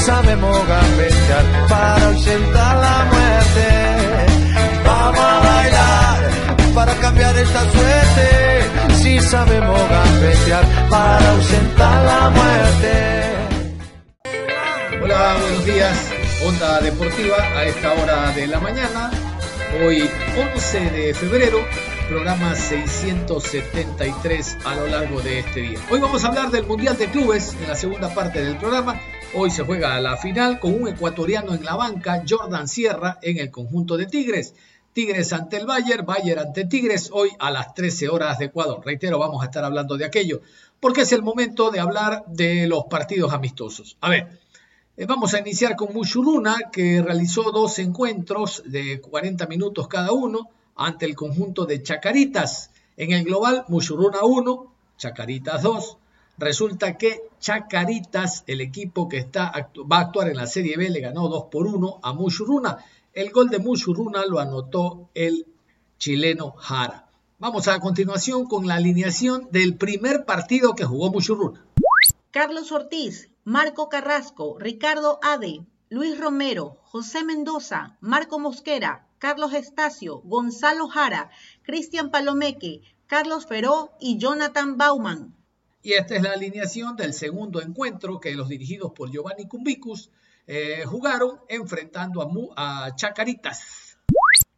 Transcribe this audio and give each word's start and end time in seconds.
Sabemos 0.00 0.66
gambetear 0.66 1.44
para 1.68 2.06
ausentar 2.06 2.76
la 2.76 3.04
muerte. 3.12 3.68
Vamos 4.84 5.20
a 5.20 5.40
bailar 5.40 6.30
para 6.74 6.94
cambiar 6.94 7.36
esta 7.36 7.60
suerte. 7.70 8.28
Si 9.02 9.20
sabemos 9.20 9.78
gambetear 9.88 10.64
para 10.88 11.30
ausentar 11.30 12.04
la 12.04 12.30
muerte. 12.30 13.22
Hola, 15.02 15.36
buenos 15.40 15.64
días. 15.64 16.12
Onda 16.46 16.80
Deportiva 16.80 17.36
a 17.36 17.64
esta 17.64 17.92
hora 17.92 18.32
de 18.32 18.46
la 18.46 18.60
mañana. 18.60 19.10
Hoy 19.84 20.08
11 20.54 20.80
de 20.90 21.12
febrero 21.14 21.58
programa 22.08 22.54
673 22.56 24.58
a 24.64 24.74
lo 24.74 24.88
largo 24.88 25.20
de 25.20 25.38
este 25.38 25.60
día. 25.60 25.78
Hoy 25.90 26.00
vamos 26.00 26.24
a 26.24 26.28
hablar 26.28 26.50
del 26.50 26.66
Mundial 26.66 26.98
de 26.98 27.06
Clubes 27.06 27.54
en 27.54 27.68
la 27.68 27.76
segunda 27.76 28.12
parte 28.12 28.42
del 28.42 28.56
programa. 28.56 29.00
Hoy 29.32 29.52
se 29.52 29.62
juega 29.62 30.00
la 30.00 30.16
final 30.16 30.58
con 30.58 30.74
un 30.74 30.88
ecuatoriano 30.88 31.54
en 31.54 31.64
la 31.64 31.76
banca, 31.76 32.24
Jordan 32.28 32.66
Sierra, 32.66 33.20
en 33.22 33.38
el 33.38 33.52
conjunto 33.52 33.96
de 33.96 34.06
Tigres. 34.06 34.54
Tigres 34.92 35.32
ante 35.32 35.56
el 35.56 35.66
Bayern, 35.66 36.04
Bayern 36.04 36.40
ante 36.40 36.64
Tigres, 36.64 37.10
hoy 37.12 37.30
a 37.38 37.52
las 37.52 37.72
13 37.74 38.08
horas 38.08 38.40
de 38.40 38.46
Ecuador. 38.46 38.82
Reitero, 38.84 39.20
vamos 39.20 39.40
a 39.40 39.44
estar 39.44 39.62
hablando 39.62 39.96
de 39.96 40.04
aquello, 40.04 40.40
porque 40.80 41.02
es 41.02 41.12
el 41.12 41.22
momento 41.22 41.70
de 41.70 41.78
hablar 41.78 42.24
de 42.26 42.66
los 42.66 42.86
partidos 42.86 43.32
amistosos. 43.32 43.96
A 44.00 44.10
ver, 44.10 44.40
eh, 44.96 45.06
vamos 45.06 45.32
a 45.32 45.38
iniciar 45.38 45.76
con 45.76 45.94
Mushuruna, 45.94 46.56
que 46.72 47.00
realizó 47.00 47.52
dos 47.52 47.78
encuentros 47.78 48.64
de 48.66 49.00
40 49.00 49.46
minutos 49.46 49.86
cada 49.86 50.10
uno 50.10 50.50
ante 50.74 51.06
el 51.06 51.14
conjunto 51.14 51.66
de 51.66 51.84
Chacaritas. 51.84 52.72
En 52.96 53.12
el 53.12 53.22
global, 53.22 53.64
Mushuruna 53.68 54.24
1, 54.24 54.74
Chacaritas 54.98 55.62
2. 55.62 55.98
Resulta 56.40 56.96
que 56.96 57.28
Chacaritas, 57.38 58.44
el 58.46 58.62
equipo 58.62 59.10
que 59.10 59.18
está, 59.18 59.52
va 59.92 59.98
a 59.98 60.00
actuar 60.00 60.28
en 60.28 60.38
la 60.38 60.46
Serie 60.46 60.78
B, 60.78 60.88
le 60.88 61.00
ganó 61.00 61.28
2 61.28 61.48
por 61.50 61.66
1 61.66 62.00
a 62.02 62.14
Mushuruna. 62.14 62.78
El 63.12 63.30
gol 63.30 63.50
de 63.50 63.58
Mushuruna 63.58 64.24
lo 64.24 64.38
anotó 64.38 65.10
el 65.12 65.46
chileno 65.98 66.52
Jara. 66.52 67.10
Vamos 67.38 67.68
a 67.68 67.78
continuación 67.78 68.46
con 68.46 68.66
la 68.66 68.76
alineación 68.76 69.48
del 69.50 69.76
primer 69.76 70.24
partido 70.24 70.74
que 70.74 70.86
jugó 70.86 71.12
Mushuruna. 71.12 71.62
Carlos 72.30 72.72
Ortiz, 72.72 73.28
Marco 73.44 73.90
Carrasco, 73.90 74.56
Ricardo 74.58 75.18
Ade, 75.22 75.66
Luis 75.90 76.18
Romero, 76.18 76.78
José 76.84 77.22
Mendoza, 77.22 77.98
Marco 78.00 78.38
Mosquera, 78.38 79.06
Carlos 79.18 79.52
Estacio, 79.52 80.22
Gonzalo 80.24 80.88
Jara, 80.88 81.30
Cristian 81.64 82.10
Palomeque, 82.10 82.80
Carlos 83.06 83.44
Feró 83.44 83.90
y 84.00 84.16
Jonathan 84.16 84.78
Bauman. 84.78 85.34
Y 85.82 85.94
esta 85.94 86.14
es 86.14 86.22
la 86.22 86.32
alineación 86.32 86.96
del 86.96 87.14
segundo 87.14 87.62
encuentro 87.62 88.20
que 88.20 88.34
los 88.34 88.48
dirigidos 88.48 88.92
por 88.92 89.10
Giovanni 89.10 89.46
Cumbicus 89.46 90.10
eh, 90.46 90.84
jugaron 90.84 91.40
enfrentando 91.48 92.22
a, 92.56 92.86
a 92.86 92.94
Chacaritas. 92.96 93.96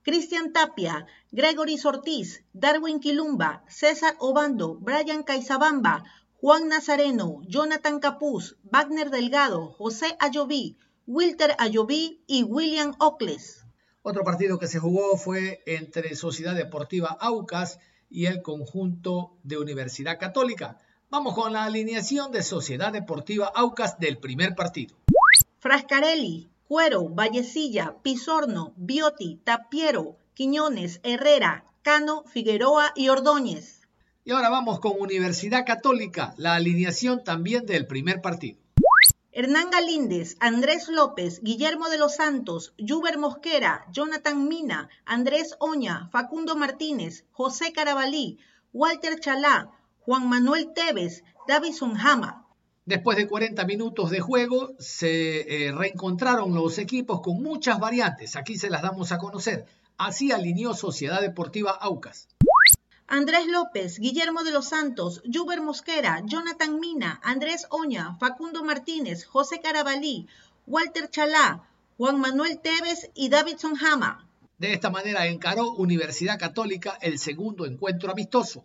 Cristian 0.03 0.53
Tapia, 0.53 1.07
Gregory 1.31 1.79
Ortiz, 1.85 2.45
Darwin 2.53 2.99
Quilumba, 2.99 3.65
César 3.69 4.17
Obando, 4.19 4.75
Brian 4.81 5.23
Caizabamba, 5.23 6.05
Juan 6.41 6.67
Nazareno, 6.67 7.43
Jonathan 7.47 8.01
Capuz, 8.01 8.57
Wagner 8.65 9.11
Delgado, 9.11 9.69
José 9.69 10.17
Ayoví, 10.19 10.77
Wilter 11.07 11.55
Ayoví 11.59 12.21
y 12.27 12.43
William 12.43 12.97
Ocles. 12.99 13.65
Otro 14.03 14.25
partido 14.25 14.59
que 14.59 14.67
se 14.67 14.81
jugó 14.81 15.17
fue 15.17 15.63
entre 15.67 16.17
Sociedad 16.17 16.57
Deportiva 16.57 17.17
Aucas 17.21 17.79
y 18.11 18.27
el 18.27 18.43
conjunto 18.43 19.37
de 19.45 19.59
Universidad 19.59 20.19
Católica. 20.19 20.79
Vamos 21.13 21.35
con 21.35 21.53
la 21.53 21.65
alineación 21.65 22.33
de 22.33 22.43
Sociedad 22.43 22.91
Deportiva 22.91 23.53
Aucas 23.55 23.99
del 23.99 24.17
primer 24.17 24.55
partido. 24.55 24.97
Frascarelli, 25.59 26.49
Cuero, 26.67 27.07
Vallecilla, 27.11 27.97
Pisorno, 28.03 28.73
Bioti, 28.77 29.39
Tapiero, 29.45 30.17
Quiñones, 30.33 31.01
Herrera, 31.03 31.67
Cano, 31.83 32.25
Figueroa 32.25 32.93
y 32.97 33.11
Ordóñez. 33.11 33.83
Y 34.25 34.31
ahora 34.31 34.49
vamos 34.49 34.81
con 34.81 34.99
Universidad 34.99 35.67
Católica, 35.67 36.33
la 36.39 36.55
alineación 36.55 37.23
también 37.23 37.67
del 37.67 37.87
primer 37.87 38.23
partido. 38.23 38.59
Hernán 39.33 39.69
Galíndez, 39.69 40.39
Andrés 40.41 40.89
López, 40.89 41.43
Guillermo 41.43 41.91
de 41.91 41.99
los 41.99 42.15
Santos, 42.15 42.73
Juber 42.79 43.19
Mosquera, 43.19 43.85
Jonathan 43.93 44.49
Mina, 44.49 44.89
Andrés 45.05 45.57
Oña, 45.59 46.09
Facundo 46.11 46.57
Martínez, 46.57 47.27
José 47.33 47.75
Carabalí, 47.75 48.39
Walter 48.73 49.21
Chalá, 49.21 49.71
Juan 50.05 50.29
Manuel 50.29 50.73
Tevez, 50.75 51.23
Davison 51.47 51.97
Hama. 51.97 52.47
Después 52.85 53.17
de 53.17 53.29
40 53.29 53.65
minutos 53.65 54.11
de 54.11 54.21
juego, 54.21 54.75
se 54.79 55.67
eh, 55.67 55.73
reencontraron 55.73 56.55
los 56.55 56.79
equipos 56.79 57.21
con 57.21 57.41
muchas 57.41 57.79
variantes. 57.79 58.35
Aquí 58.35 58.59
se 58.59 58.71
las 58.71 58.83
damos 58.83 59.13
a 59.13 59.19
conocer. 59.19 59.67
Así 59.99 60.33
alineó 60.33 60.75
Sociedad 60.75 61.21
Deportiva 61.21 61.71
Aucas. 61.71 62.27
Andrés 63.07 63.47
López, 63.47 63.99
Guillermo 64.01 64.43
de 64.43 64.51
los 64.51 64.71
Santos, 64.71 65.23
Juber 65.33 65.61
Mosquera, 65.61 66.23
Jonathan 66.25 66.81
Mina, 66.81 67.21
Andrés 67.23 67.67
Oña, 67.71 68.17
Facundo 68.19 68.65
Martínez, 68.65 69.25
José 69.27 69.61
Carabalí, 69.61 70.27
Walter 70.67 71.09
Chalá, 71.11 71.63
Juan 71.99 72.19
Manuel 72.19 72.59
Tevez 72.59 73.11
y 73.15 73.29
Davidson 73.29 73.75
Hama. 73.77 74.27
De 74.59 74.73
esta 74.73 74.91
manera 74.91 75.27
encaró 75.27 75.73
Universidad 75.73 76.39
Católica 76.39 76.99
el 77.01 77.19
segundo 77.19 77.67
encuentro 77.67 78.11
amistoso. 78.11 78.65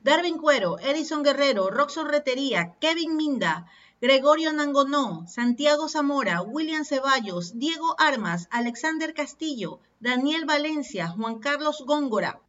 Darwin 0.00 0.38
Cuero, 0.38 0.78
Edison 0.78 1.22
Guerrero, 1.22 1.70
Roxon 1.70 2.08
Retería, 2.08 2.76
Kevin 2.80 3.16
Minda, 3.16 3.66
Gregorio 4.00 4.52
Nangonó, 4.52 5.26
Santiago 5.26 5.88
Zamora, 5.88 6.40
William 6.40 6.84
Ceballos, 6.84 7.58
Diego 7.58 7.96
Armas, 7.98 8.46
Alexander 8.52 9.12
Castillo, 9.12 9.80
Daniel 9.98 10.44
Valencia, 10.44 11.08
Juan 11.08 11.40
Carlos 11.40 11.82
Góngora. 11.84 12.40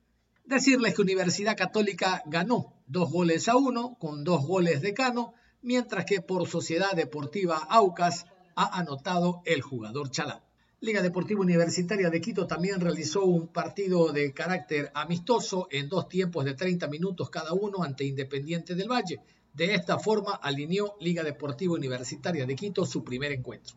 Decirles 0.45 0.93
que 0.93 1.01
Universidad 1.01 1.57
Católica 1.57 2.21
ganó 2.27 2.73
dos 2.85 3.11
goles 3.11 3.47
a 3.47 3.57
uno 3.57 3.97
con 3.99 4.23
dos 4.23 4.45
goles 4.45 4.81
de 4.81 4.93
Cano, 4.93 5.33
mientras 5.63 6.05
que 6.05 6.21
por 6.21 6.47
Sociedad 6.47 6.91
Deportiva 6.91 7.57
Aucas 7.57 8.27
ha 8.55 8.77
anotado 8.77 9.41
el 9.45 9.61
jugador 9.63 10.11
Chalá. 10.11 10.43
Liga 10.81 11.01
Deportiva 11.01 11.41
Universitaria 11.41 12.09
de 12.09 12.21
Quito 12.21 12.47
también 12.47 12.79
realizó 12.79 13.25
un 13.25 13.49
partido 13.49 14.13
de 14.13 14.33
carácter 14.33 14.89
amistoso 14.93 15.67
en 15.71 15.89
dos 15.89 16.07
tiempos 16.07 16.45
de 16.45 16.53
30 16.53 16.87
minutos 16.87 17.29
cada 17.29 17.51
uno 17.51 17.83
ante 17.83 18.05
Independiente 18.05 18.75
del 18.75 18.87
Valle. 18.87 19.19
De 19.53 19.73
esta 19.73 19.99
forma 19.99 20.35
alineó 20.35 20.95
Liga 21.01 21.21
Deportiva 21.21 21.73
Universitaria 21.73 22.45
de 22.45 22.55
Quito 22.55 22.85
su 22.85 23.03
primer 23.03 23.33
encuentro. 23.33 23.75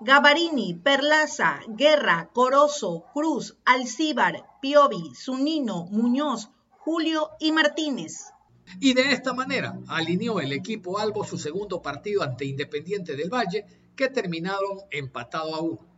Gabarini, 0.00 0.72
Perlaza, 0.72 1.60
Guerra, 1.68 2.30
Corozo, 2.32 3.04
Cruz, 3.12 3.58
Alcíbar, 3.66 4.46
Piovi, 4.62 5.12
Zunino, 5.14 5.84
Muñoz, 5.90 6.48
Julio 6.78 7.28
y 7.40 7.52
Martínez. 7.52 8.32
Y 8.80 8.94
de 8.94 9.12
esta 9.12 9.34
manera 9.34 9.78
alineó 9.86 10.40
el 10.40 10.54
equipo 10.54 10.98
Albo 10.98 11.24
su 11.24 11.36
segundo 11.36 11.82
partido 11.82 12.22
ante 12.22 12.46
Independiente 12.46 13.16
del 13.16 13.28
Valle, 13.28 13.66
que 13.94 14.08
terminaron 14.08 14.78
empatado 14.90 15.54
a 15.54 15.60
uno. 15.60 15.91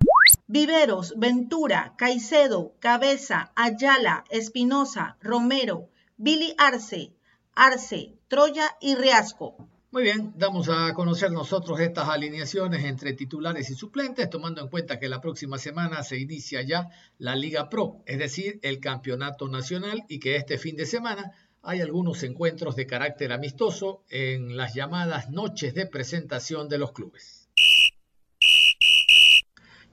Viveros, 0.47 1.15
Ventura, 1.17 1.95
Caicedo, 1.97 2.75
Cabeza, 2.79 3.51
Ayala, 3.57 4.25
Espinosa, 4.29 5.17
Romero, 5.23 5.89
Billy 6.19 6.55
Arce, 6.59 7.15
Arce, 7.55 8.19
Troya 8.29 8.77
y 8.79 8.95
Riasco. 8.95 9.57
Muy 9.91 10.03
bien, 10.03 10.35
damos 10.37 10.69
a 10.69 10.93
conocer 10.93 11.33
nosotros 11.33 11.81
estas 11.81 12.11
alineaciones 12.11 12.85
entre 12.85 13.15
titulares 13.15 13.71
y 13.71 13.75
suplentes, 13.75 14.29
tomando 14.29 14.61
en 14.61 14.69
cuenta 14.69 14.99
que 14.99 15.09
la 15.09 15.23
próxima 15.23 15.57
semana 15.57 16.03
se 16.03 16.19
inicia 16.19 16.61
ya 16.61 16.91
la 17.17 17.37
Liga 17.37 17.71
Pro, 17.71 18.03
es 18.05 18.19
decir, 18.19 18.61
el 18.63 18.81
campeonato 18.81 19.49
nacional, 19.49 20.05
y 20.09 20.19
que 20.19 20.37
este 20.37 20.59
fin 20.59 20.77
de 20.77 20.85
semana 20.85 21.33
hay 21.63 21.81
algunos 21.81 22.23
encuentros 22.23 22.77
de 22.77 22.87
carácter 22.87 23.33
amistoso 23.33 24.05
en 24.11 24.59
las 24.59 24.75
llamadas 24.75 25.31
noches 25.31 25.73
de 25.73 25.87
presentación 25.87 26.69
de 26.69 26.77
los 26.77 26.93
clubes. 26.93 27.44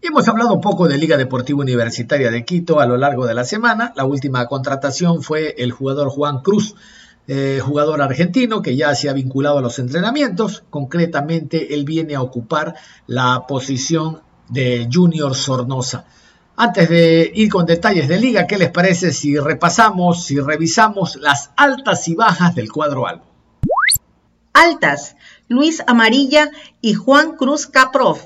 Hemos 0.01 0.27
hablado 0.27 0.53
un 0.53 0.62
poco 0.62 0.88
de 0.88 0.98
Liga 0.98 1.18
Deportiva 1.18 1.59
Universitaria 1.59 2.31
de 2.31 2.44
Quito 2.44 2.80
a 2.80 2.86
lo 2.86 2.98
largo 2.98 3.27
de 3.27 3.33
la 3.33 3.44
semana. 3.44 3.94
La 3.95 4.06
última 4.06 4.45
contratación 4.48 5.21
fue 5.21 5.56
el 5.57 5.71
jugador 5.71 6.09
Juan 6.09 6.42
Cruz, 6.42 6.75
eh, 7.27 7.59
jugador 7.63 8.01
argentino 8.01 8.62
que 8.62 8.75
ya 8.75 8.95
se 8.95 9.09
ha 9.09 9.13
vinculado 9.13 9.59
a 9.59 9.62
los 9.62 9.77
entrenamientos. 9.80 10.63
Concretamente, 10.69 11.74
él 11.75 11.86
viene 11.86 12.15
a 12.15 12.21
ocupar 12.21 12.75
la 13.06 13.45
posición 13.48 14.21
de 14.50 14.89
Junior 14.92 15.36
Sornosa. 15.36 16.06
Antes 16.57 16.89
de 16.89 17.31
ir 17.33 17.50
con 17.50 17.65
detalles 17.65 18.07
de 18.07 18.19
liga, 18.19 18.48
¿qué 18.48 18.57
les 18.57 18.69
parece 18.69 19.12
si 19.13 19.38
repasamos, 19.38 20.25
si 20.25 20.39
revisamos 20.39 21.15
las 21.15 21.51
altas 21.56 22.07
y 22.07 22.15
bajas 22.15 22.56
del 22.56 22.71
cuadro 22.71 23.07
albo? 23.07 23.25
Altas, 24.53 25.15
Luis 25.48 25.81
Amarilla 25.88 26.51
y 26.81 26.94
Juan 26.94 27.38
Cruz 27.38 27.68
Caprof. 27.68 28.25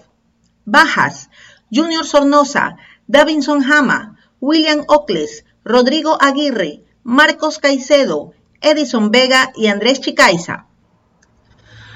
Bajas, 0.66 1.30
Junior 1.72 2.06
Sornosa, 2.06 2.78
Davinson 3.08 3.64
Hama, 3.64 4.18
William 4.40 4.84
Ocles, 4.88 5.46
Rodrigo 5.64 6.18
Aguirre, 6.22 6.84
Marcos 7.04 7.60
Caicedo, 7.60 8.34
Edison 8.62 9.12
Vega 9.12 9.52
y 9.56 9.68
Andrés 9.68 10.02
Chicaiza. 10.02 10.66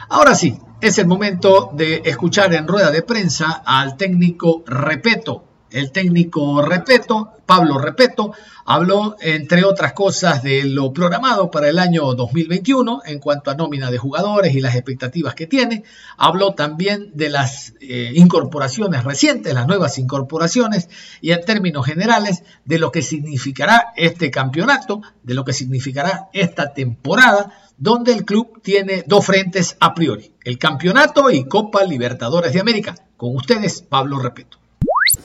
Ahora 0.09 0.35
sí, 0.35 0.59
es 0.81 0.97
el 0.97 1.07
momento 1.07 1.71
de 1.73 2.01
escuchar 2.05 2.53
en 2.53 2.67
rueda 2.67 2.91
de 2.91 3.03
prensa 3.03 3.63
al 3.65 3.97
técnico 3.97 4.63
Repeto, 4.65 5.43
el 5.71 5.91
técnico 5.91 6.61
Repeto, 6.61 7.31
Pablo 7.45 7.77
Repeto, 7.77 8.33
habló, 8.65 9.15
entre 9.21 9.63
otras 9.63 9.93
cosas, 9.93 10.43
de 10.43 10.63
lo 10.63 10.93
programado 10.93 11.49
para 11.49 11.69
el 11.69 11.79
año 11.79 12.13
2021 12.13 13.01
en 13.05 13.19
cuanto 13.19 13.49
a 13.49 13.55
nómina 13.55 13.89
de 13.89 13.97
jugadores 13.97 14.53
y 14.53 14.61
las 14.61 14.75
expectativas 14.75 15.33
que 15.33 15.47
tiene. 15.47 15.83
Habló 16.17 16.53
también 16.53 17.11
de 17.15 17.29
las 17.29 17.73
eh, 17.81 18.11
incorporaciones 18.13 19.03
recientes, 19.03 19.53
las 19.55 19.65
nuevas 19.65 19.97
incorporaciones 19.97 20.89
y 21.21 21.31
en 21.31 21.43
términos 21.43 21.85
generales 21.85 22.43
de 22.65 22.77
lo 22.77 22.91
que 22.91 23.01
significará 23.01 23.87
este 23.95 24.29
campeonato, 24.29 25.01
de 25.23 25.33
lo 25.33 25.43
que 25.43 25.53
significará 25.53 26.29
esta 26.33 26.73
temporada, 26.73 27.51
donde 27.79 28.13
el 28.13 28.25
club 28.25 28.61
tiene 28.61 29.03
dos 29.07 29.25
frentes 29.25 29.77
a 29.79 29.95
priori, 29.95 30.33
el 30.43 30.59
campeonato 30.59 31.31
y 31.31 31.45
Copa 31.45 31.83
Libertadores 31.83 32.53
de 32.53 32.59
América. 32.59 32.95
Con 33.17 33.35
ustedes, 33.35 33.81
Pablo 33.81 34.19
Repeto. 34.19 34.58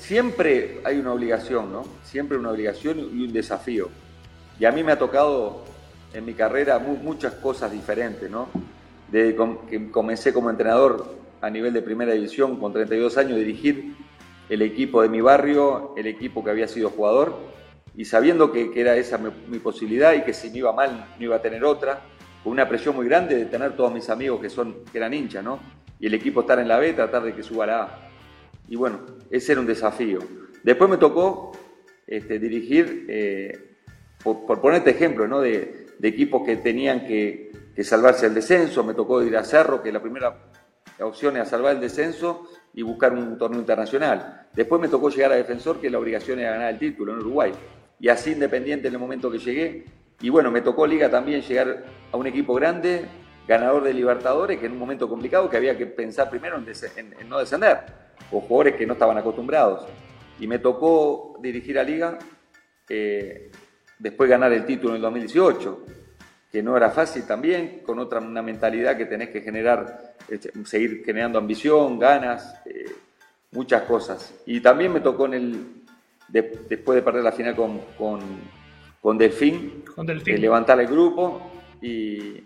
Siempre 0.05 0.83
hay 0.85 0.99
una 0.99 1.15
obligación, 1.15 1.73
¿no? 1.73 1.83
Siempre 2.03 2.37
una 2.37 2.51
obligación 2.51 2.99
y 2.99 3.25
un 3.25 3.33
desafío. 3.33 3.89
Y 4.61 4.67
a 4.67 4.71
mí 4.71 4.85
me 4.85 4.93
ha 4.93 4.99
tocado 4.99 5.65
en 6.13 6.27
mi 6.27 6.35
carrera 6.35 6.79
muchas 6.79 7.33
cosas 7.33 7.73
diferentes, 7.73 8.31
¿no? 8.31 8.49
Desde 9.11 9.35
que 9.67 9.91
comencé 9.91 10.35
como 10.35 10.51
entrenador 10.51 11.07
a 11.41 11.49
nivel 11.49 11.73
de 11.73 11.81
primera 11.81 12.13
división 12.13 12.61
con 12.61 12.71
32 12.75 13.17
años, 13.17 13.39
dirigir 13.39 13.95
el 14.51 14.61
equipo 14.61 15.01
de 15.01 15.09
mi 15.09 15.23
barrio, 15.23 15.95
el 15.97 16.07
equipo 16.07 16.45
que 16.45 16.51
había 16.51 16.69
sido 16.69 16.91
jugador, 16.91 17.35
y 17.97 18.05
sabiendo 18.05 18.53
que, 18.53 18.73
era 18.75 18.97
esa 18.97 19.17
mi, 19.17 19.59
posibilidad 19.59 20.13
y 20.13 20.21
que 20.21 20.35
si 20.35 20.51
me 20.51 20.59
iba 20.59 20.73
mal 20.75 21.15
no 21.19 21.25
iba 21.25 21.37
a 21.37 21.41
tener 21.41 21.65
otra, 21.65 22.03
con 22.43 22.53
una 22.53 22.69
presión 22.69 22.95
muy 22.95 23.07
grande 23.07 23.37
de 23.37 23.47
tener 23.47 23.75
todos 23.75 23.91
mis 23.91 24.11
amigos 24.11 24.39
que, 24.39 24.51
son, 24.51 24.85
que 24.93 24.99
eran 24.99 25.15
hinchas, 25.15 25.43
¿no? 25.43 25.61
Y 25.99 26.09
el 26.09 26.13
equipo 26.13 26.43
estar 26.43 26.59
en 26.59 26.69
la 26.69 26.79
B, 26.79 26.93
tratar 26.93 27.23
de 27.23 27.35
que 27.35 27.43
suba 27.43 27.65
la 27.65 27.83
A. 27.85 28.14
Y 28.69 28.77
bueno, 28.77 29.01
ese 29.31 29.53
era 29.53 29.61
un 29.61 29.67
desafío. 29.67 30.21
Después 30.63 30.89
me 30.89 30.97
tocó 30.97 31.53
este, 32.07 32.39
dirigir, 32.39 33.07
eh, 33.09 33.77
por, 34.23 34.61
ponerte 34.61 34.91
ejemplo, 34.91 35.27
¿no? 35.29 35.41
de, 35.41 35.87
equipos 36.03 36.45
que 36.45 36.57
tenían 36.57 37.07
que, 37.07 37.53
salvarse 37.83 38.27
el 38.27 38.35
descenso. 38.35 38.85
Me 38.85 38.95
tocó 38.95 39.23
ir 39.23 39.37
a 39.37 39.45
Cerro, 39.45 39.83
que 39.83 39.93
la 39.93 40.01
primera 40.01 40.37
opción 41.01 41.37
era 41.37 41.45
salvar 41.45 41.75
el 41.75 41.81
descenso 41.81 42.47
y 42.73 42.83
buscar 42.83 43.13
un 43.13 43.37
torneo 43.37 43.61
internacional. 43.61 44.49
Después 44.55 44.81
me 44.81 44.89
tocó 44.89 45.11
llegar 45.11 45.33
a 45.33 45.37
Defensor, 45.37 45.81
que 45.81 45.91
la 45.91 45.99
obligación 45.99 46.39
era 46.39 46.53
ganar 46.53 46.73
el 46.73 46.79
título 46.79 47.13
en 47.13 47.19
Uruguay. 47.19 47.53
Y 48.01 48.09
así 48.09 48.33
Independiente 48.33 48.89
en 48.89 48.95
el 48.95 49.01
momento 49.01 49.31
que 49.31 49.39
llegué. 49.39 49.85
Y 50.21 50.29
bueno, 50.31 50.51
me 50.51 50.61
tocó 50.61 50.87
Liga 50.87 51.11
también 51.11 51.43
llegar 51.43 51.85
a 52.13 52.17
un 52.17 52.27
equipo 52.27 52.55
grande, 52.55 53.05
ganador 53.49 53.83
de 53.83 53.93
Libertadores, 53.93 54.59
que 54.59 54.67
en 54.67 54.73
un 54.73 54.79
momento 54.79 55.09
complicado 55.09 55.51
que 55.51 55.57
había 55.57 55.77
que 55.77 55.87
pensar 55.87 56.31
primero 56.31 56.57
en 56.57 57.29
no 57.29 57.39
descender 57.39 58.04
o 58.31 58.41
jugadores 58.41 58.77
que 58.77 58.87
no 58.87 58.95
estaban 58.95 59.19
acostumbrados. 59.19 59.87
Y 60.39 60.47
me 60.47 60.59
tocó 60.59 61.39
dirigir 61.41 61.79
a 61.79 61.85
Liga, 61.85 62.19
eh, 62.89 63.51
después 63.99 64.29
ganar 64.29 64.53
el 64.53 64.67
título 64.67 64.91
en 64.91 64.97
el 64.97 65.03
2018, 65.03 65.85
que 66.51 66.63
no 66.63 66.77
era 66.77 66.91
fácil 66.91 67.27
también, 67.27 67.81
con 67.85 67.99
otra 67.99 68.21
una 68.21 68.43
mentalidad 68.43 68.97
que 68.97 69.07
tenés 69.07 69.31
que 69.31 69.41
generar, 69.41 70.15
este, 70.29 70.53
seguir 70.65 71.03
generando 71.05 71.39
ambición, 71.39 71.99
ganas, 71.99 72.61
eh, 72.67 72.93
muchas 73.53 73.83
cosas. 73.83 74.35
Y 74.47 74.61
también 74.61 74.93
me 74.93 75.01
tocó 75.01 75.27
en 75.27 75.35
el, 75.35 75.67
después 76.29 76.97
de 76.97 77.03
perder 77.03 77.23
la 77.23 77.33
final 77.33 77.55
con, 77.57 77.81
con, 77.99 79.19
Delfín, 79.19 79.85
eh, 80.27 80.39
levantar 80.39 80.81
el 80.81 80.87
grupo 80.87 81.51
y, 81.81 82.43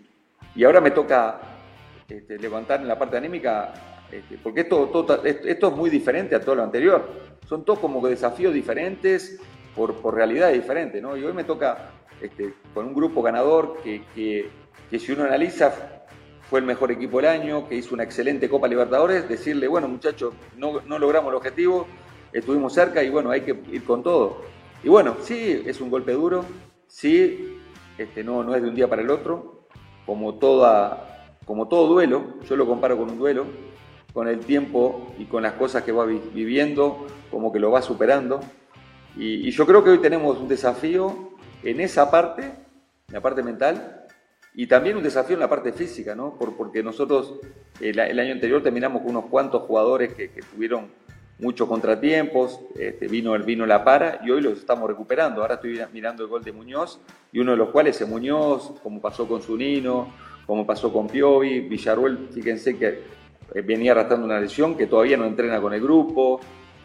y 0.55 0.63
ahora 0.63 0.81
me 0.81 0.91
toca 0.91 1.39
este, 2.07 2.37
levantar 2.37 2.81
en 2.81 2.87
la 2.87 2.97
parte 2.97 3.17
anímica 3.17 3.71
este, 4.11 4.37
porque 4.41 4.61
esto, 4.61 4.89
esto 5.23 5.67
es 5.67 5.75
muy 5.75 5.89
diferente 5.89 6.35
a 6.35 6.41
todo 6.41 6.55
lo 6.55 6.63
anterior. 6.63 7.07
Son 7.47 7.63
todos 7.63 7.79
como 7.79 8.05
desafíos 8.07 8.53
diferentes 8.53 9.39
por, 9.75 9.95
por 9.95 10.15
realidades 10.15 10.55
diferentes. 10.61 11.01
¿no? 11.01 11.15
Y 11.15 11.23
hoy 11.23 11.33
me 11.33 11.43
toca 11.43 11.91
este, 12.21 12.53
con 12.73 12.87
un 12.87 12.93
grupo 12.93 13.21
ganador 13.21 13.77
que, 13.83 14.03
que, 14.13 14.99
si 14.99 15.11
uno 15.11 15.23
analiza 15.23 16.05
fue 16.49 16.59
el 16.59 16.65
mejor 16.65 16.91
equipo 16.91 17.17
del 17.17 17.27
año, 17.27 17.67
que 17.67 17.75
hizo 17.75 17.93
una 17.93 18.03
excelente 18.03 18.49
Copa 18.49 18.67
Libertadores, 18.67 19.29
decirle, 19.29 19.67
bueno 19.67 19.87
muchachos, 19.87 20.33
no, 20.57 20.81
no 20.81 20.97
logramos 20.97 21.29
el 21.29 21.35
objetivo, 21.35 21.85
estuvimos 22.33 22.73
cerca 22.73 23.03
y 23.03 23.09
bueno, 23.09 23.29
hay 23.29 23.41
que 23.41 23.55
ir 23.71 23.83
con 23.83 24.01
todo. 24.01 24.41
Y 24.83 24.89
bueno, 24.89 25.17
sí, 25.21 25.61
es 25.65 25.79
un 25.79 25.91
golpe 25.91 26.13
duro, 26.13 26.43
sí, 26.87 27.59
este, 27.99 28.23
no, 28.23 28.43
no 28.43 28.55
es 28.55 28.63
de 28.63 28.69
un 28.69 28.75
día 28.75 28.87
para 28.87 29.03
el 29.03 29.11
otro, 29.11 29.67
como, 30.07 30.35
toda, 30.35 31.35
como 31.45 31.67
todo 31.67 31.87
duelo, 31.87 32.39
yo 32.49 32.55
lo 32.55 32.65
comparo 32.65 32.97
con 32.97 33.11
un 33.11 33.19
duelo, 33.19 33.45
con 34.13 34.27
el 34.27 34.39
tiempo 34.39 35.13
y 35.17 35.25
con 35.25 35.43
las 35.43 35.53
cosas 35.53 35.83
que 35.83 35.91
va 35.91 36.05
viviendo, 36.05 37.07
como 37.31 37.51
que 37.51 37.59
lo 37.59 37.71
va 37.71 37.81
superando. 37.81 38.39
Y, 39.15 39.49
yo 39.51 39.65
creo 39.65 39.83
que 39.83 39.91
hoy 39.91 39.99
tenemos 39.99 40.37
un 40.39 40.47
desafío 40.47 41.33
en 41.63 41.79
esa 41.79 42.09
parte, 42.09 42.43
en 42.43 43.13
la 43.13 43.21
parte 43.21 43.43
mental, 43.43 44.05
y 44.53 44.67
también 44.67 44.97
un 44.97 45.03
desafío 45.03 45.35
en 45.35 45.41
la 45.41 45.49
parte 45.49 45.73
física, 45.73 46.15
¿no? 46.15 46.35
Por, 46.37 46.55
porque 46.55 46.81
nosotros 46.81 47.35
el, 47.79 47.99
año 47.99 48.33
anterior 48.33 48.63
terminamos 48.63 49.01
con 49.01 49.11
unos 49.11 49.25
cuantos 49.25 49.63
jugadores 49.63 50.13
que, 50.13 50.29
tuvieron 50.53 50.87
muchos 51.37 51.69
contratiempos, 51.69 52.59
este, 52.77 53.07
vino, 53.07 53.37
vino 53.39 53.65
la 53.65 53.83
para 53.85 54.19
y 54.25 54.31
hoy 54.31 54.41
los 54.41 54.59
estamos 54.59 54.89
recuperando. 54.89 55.41
Ahora 55.41 55.55
estoy 55.55 55.79
mirando 55.93 56.23
el 56.23 56.29
gol 56.29 56.43
de 56.43 56.51
Muñoz 56.51 56.99
y 57.31 57.39
uno 57.39 57.51
de 57.51 57.57
los 57.57 57.69
cuales 57.69 57.99
es 58.01 58.07
Muñoz, 58.07 58.73
como 58.83 58.99
pasó 58.99 59.27
con 59.27 59.41
Zunino, 59.41 60.13
como 60.45 60.65
pasó 60.65 60.91
con 60.91 61.07
Piovi, 61.07 61.61
Villarruel, 61.61 62.29
fíjense 62.33 62.77
que 62.77 62.87
eh, 62.87 63.03
venía 63.53 63.91
arrastrando 63.91 64.25
una 64.25 64.39
lesión 64.39 64.75
que 64.75 64.87
todavía 64.87 65.17
no 65.17 65.25
entrena 65.25 65.59
con 65.59 65.73
el 65.73 65.81
grupo, 65.81 66.39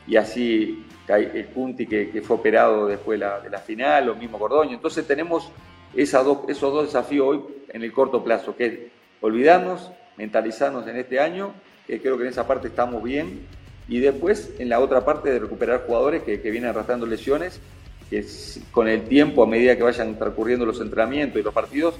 y 0.07 0.17
así 0.17 0.85
el 1.09 1.45
Punti 1.47 1.87
que, 1.87 2.23
fue 2.23 2.37
operado 2.37 2.87
después 2.87 3.21
de 3.21 3.27
la, 3.51 3.59
final, 3.59 4.07
lo 4.07 4.15
mismo 4.15 4.39
Cordoño. 4.39 4.75
Entonces 4.75 5.07
tenemos 5.07 5.51
esos 5.95 6.25
dos 6.59 6.87
desafíos 6.87 7.27
hoy 7.27 7.41
en 7.73 7.83
el 7.83 7.93
corto 7.93 8.23
plazo, 8.23 8.57
que 8.57 8.67
es 8.67 8.79
olvidarnos, 9.21 9.91
mentalizarnos 10.17 10.87
en 10.87 10.97
este 10.97 11.21
año, 11.21 11.53
que 11.87 12.01
creo 12.01 12.17
que 12.17 12.25
en 12.25 12.31
esa 12.31 12.47
parte 12.47 12.69
estamos 12.69 13.03
bien, 13.03 13.47
y 13.89 14.01
después 14.01 14.55
en 14.59 14.69
la 14.69 14.81
otra 14.81 15.05
parte 15.05 15.31
de 15.31 15.39
recuperar 15.39 15.85
jugadores 15.87 16.23
que, 16.23 16.37
vienen 16.37 16.71
arrastrando 16.71 17.07
lesiones, 17.07 17.61
que 18.09 18.25
con 18.71 18.89
el 18.89 19.05
tiempo, 19.05 19.43
a 19.43 19.47
medida 19.47 19.77
que 19.77 19.83
vayan 19.83 20.19
transcurriendo 20.19 20.65
los 20.67 20.81
entrenamientos 20.81 21.41
y 21.41 21.45
los 21.45 21.55
partidos, 21.55 21.95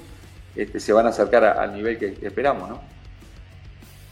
este, 0.55 0.79
se 0.79 0.93
van 0.93 1.05
a 1.05 1.09
acercar 1.09 1.43
al 1.43 1.73
nivel 1.73 1.97
que, 1.97 2.13
que 2.13 2.27
esperamos, 2.27 2.69
¿no? 2.69 2.94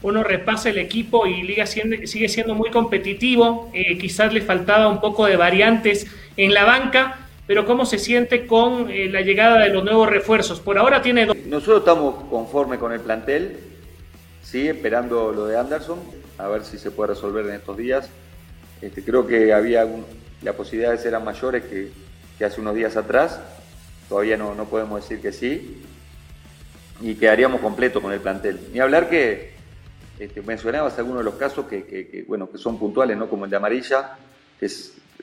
Uno 0.04 0.22
repasa 0.22 0.68
el 0.68 0.76
equipo 0.76 1.26
y 1.26 1.42
Liga 1.42 1.64
sigue 1.64 2.28
siendo 2.28 2.54
muy 2.54 2.70
competitivo, 2.70 3.70
eh, 3.72 3.96
quizás 3.96 4.34
le 4.34 4.42
faltaba 4.42 4.86
un 4.88 5.00
poco 5.00 5.24
de 5.24 5.36
variantes 5.36 6.06
en 6.36 6.52
la 6.52 6.64
banca, 6.64 7.26
pero 7.46 7.64
¿cómo 7.64 7.86
se 7.86 7.98
siente 7.98 8.46
con 8.46 8.90
eh, 8.90 9.08
la 9.08 9.22
llegada 9.22 9.60
de 9.60 9.70
los 9.70 9.82
nuevos 9.82 10.10
refuerzos? 10.10 10.60
Por 10.60 10.76
ahora 10.76 11.00
tiene 11.00 11.24
dos. 11.24 11.36
Nosotros 11.46 11.78
estamos 11.78 12.16
conformes 12.28 12.78
con 12.78 12.92
el 12.92 13.00
plantel, 13.00 13.56
sí, 14.42 14.68
esperando 14.68 15.32
lo 15.32 15.46
de 15.46 15.56
Anderson, 15.56 15.98
a 16.36 16.48
ver 16.48 16.64
si 16.64 16.76
se 16.76 16.90
puede 16.90 17.14
resolver 17.14 17.46
en 17.46 17.54
estos 17.54 17.74
días. 17.78 18.10
Este, 18.82 19.02
creo 19.02 19.26
que 19.26 19.54
había 19.54 19.88
las 20.42 20.54
posibilidades 20.54 21.02
eran 21.06 21.24
mayores 21.24 21.64
que, 21.64 21.88
que, 22.36 22.44
hace 22.44 22.60
unos 22.60 22.74
días 22.74 22.98
atrás, 22.98 23.40
todavía 24.10 24.36
no, 24.36 24.54
no 24.54 24.66
podemos 24.66 25.00
decir 25.00 25.22
que 25.22 25.32
sí, 25.32 25.82
y 27.00 27.14
quedaríamos 27.14 27.62
completos 27.62 28.02
con 28.02 28.12
el 28.12 28.20
plantel. 28.20 28.60
Ni 28.70 28.80
hablar 28.80 29.08
que 29.08 29.53
este, 30.18 30.42
mencionabas 30.42 30.98
algunos 30.98 31.20
de 31.20 31.24
los 31.24 31.34
casos 31.34 31.66
que, 31.66 32.24
bueno, 32.28 32.50
que 32.50 32.58
son 32.58 32.78
puntuales, 32.78 33.16
¿no? 33.16 33.28
como 33.28 33.44
el 33.44 33.50
de 33.50 33.56
Amarilla, 33.56 34.16
que 34.58 34.68